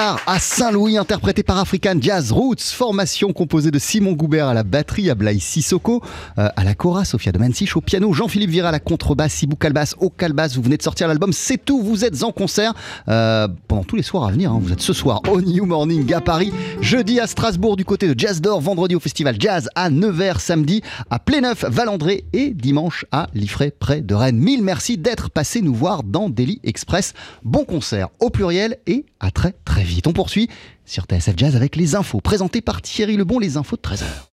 À 0.00 0.38
Saint-Louis, 0.38 0.96
interprété 0.96 1.42
par 1.42 1.58
African 1.58 1.96
Jazz 2.00 2.30
Roots, 2.30 2.60
formation 2.60 3.32
composée 3.32 3.72
de 3.72 3.80
Simon 3.80 4.12
Goubert 4.12 4.46
à 4.46 4.54
la 4.54 4.62
batterie, 4.62 5.10
Ablaï 5.10 5.40
Sissoko 5.40 6.04
euh, 6.38 6.48
à 6.54 6.62
la 6.62 6.76
cora, 6.76 7.04
Sophia 7.04 7.32
de 7.32 7.38
Mansich 7.38 7.76
au 7.76 7.80
piano, 7.80 8.12
Jean-Philippe 8.12 8.50
Vira 8.50 8.68
à 8.68 8.72
la 8.72 8.78
contrebasse, 8.78 9.32
Sibou 9.32 9.56
Calbas 9.56 9.94
au 9.98 10.08
calbas. 10.08 10.52
Vous 10.54 10.62
venez 10.62 10.76
de 10.76 10.82
sortir 10.82 11.08
l'album 11.08 11.32
C'est 11.32 11.56
tout, 11.64 11.82
vous 11.82 12.04
êtes 12.04 12.22
en 12.22 12.30
concert 12.30 12.74
euh, 13.08 13.48
pendant 13.66 13.82
tous 13.82 13.96
les 13.96 14.04
soirs 14.04 14.22
à 14.28 14.30
venir. 14.30 14.52
hein. 14.52 14.60
Vous 14.62 14.72
êtes 14.72 14.80
ce 14.82 14.92
soir 14.92 15.20
au 15.32 15.40
New 15.40 15.66
Morning 15.66 16.14
à 16.14 16.20
Paris, 16.20 16.52
jeudi 16.80 17.18
à 17.18 17.26
Strasbourg 17.26 17.74
du 17.74 17.84
côté 17.84 18.06
de 18.06 18.16
Jazz 18.16 18.40
d'Or, 18.40 18.60
vendredi 18.60 18.94
au 18.94 19.00
festival 19.00 19.34
Jazz 19.40 19.68
à 19.74 19.90
Nevers, 19.90 20.40
samedi 20.40 20.80
à 21.10 21.18
Pléneuf, 21.18 21.64
Valandré 21.64 22.24
et 22.32 22.50
dimanche 22.50 23.04
à 23.10 23.26
Liffré 23.34 23.72
près 23.76 24.00
de 24.00 24.14
Rennes. 24.14 24.38
Mille 24.38 24.62
merci 24.62 24.96
d'être 24.96 25.28
passé 25.28 25.60
nous 25.60 25.74
voir 25.74 26.04
dans 26.04 26.30
Daily 26.30 26.60
Express. 26.62 27.14
Bon 27.42 27.64
concert 27.64 28.10
au 28.20 28.30
pluriel 28.30 28.76
et 28.86 29.04
à 29.18 29.32
très 29.32 29.54
très 29.64 29.87
vite. 29.88 30.06
On 30.06 30.12
poursuit 30.12 30.48
sur 30.84 31.04
TSF 31.04 31.34
Jazz 31.36 31.56
avec 31.56 31.76
les 31.76 31.94
infos 31.94 32.20
présentées 32.20 32.60
par 32.60 32.82
Thierry 32.82 33.16
Lebon, 33.16 33.38
les 33.38 33.56
infos 33.56 33.76
de 33.76 33.82
13h. 33.82 34.26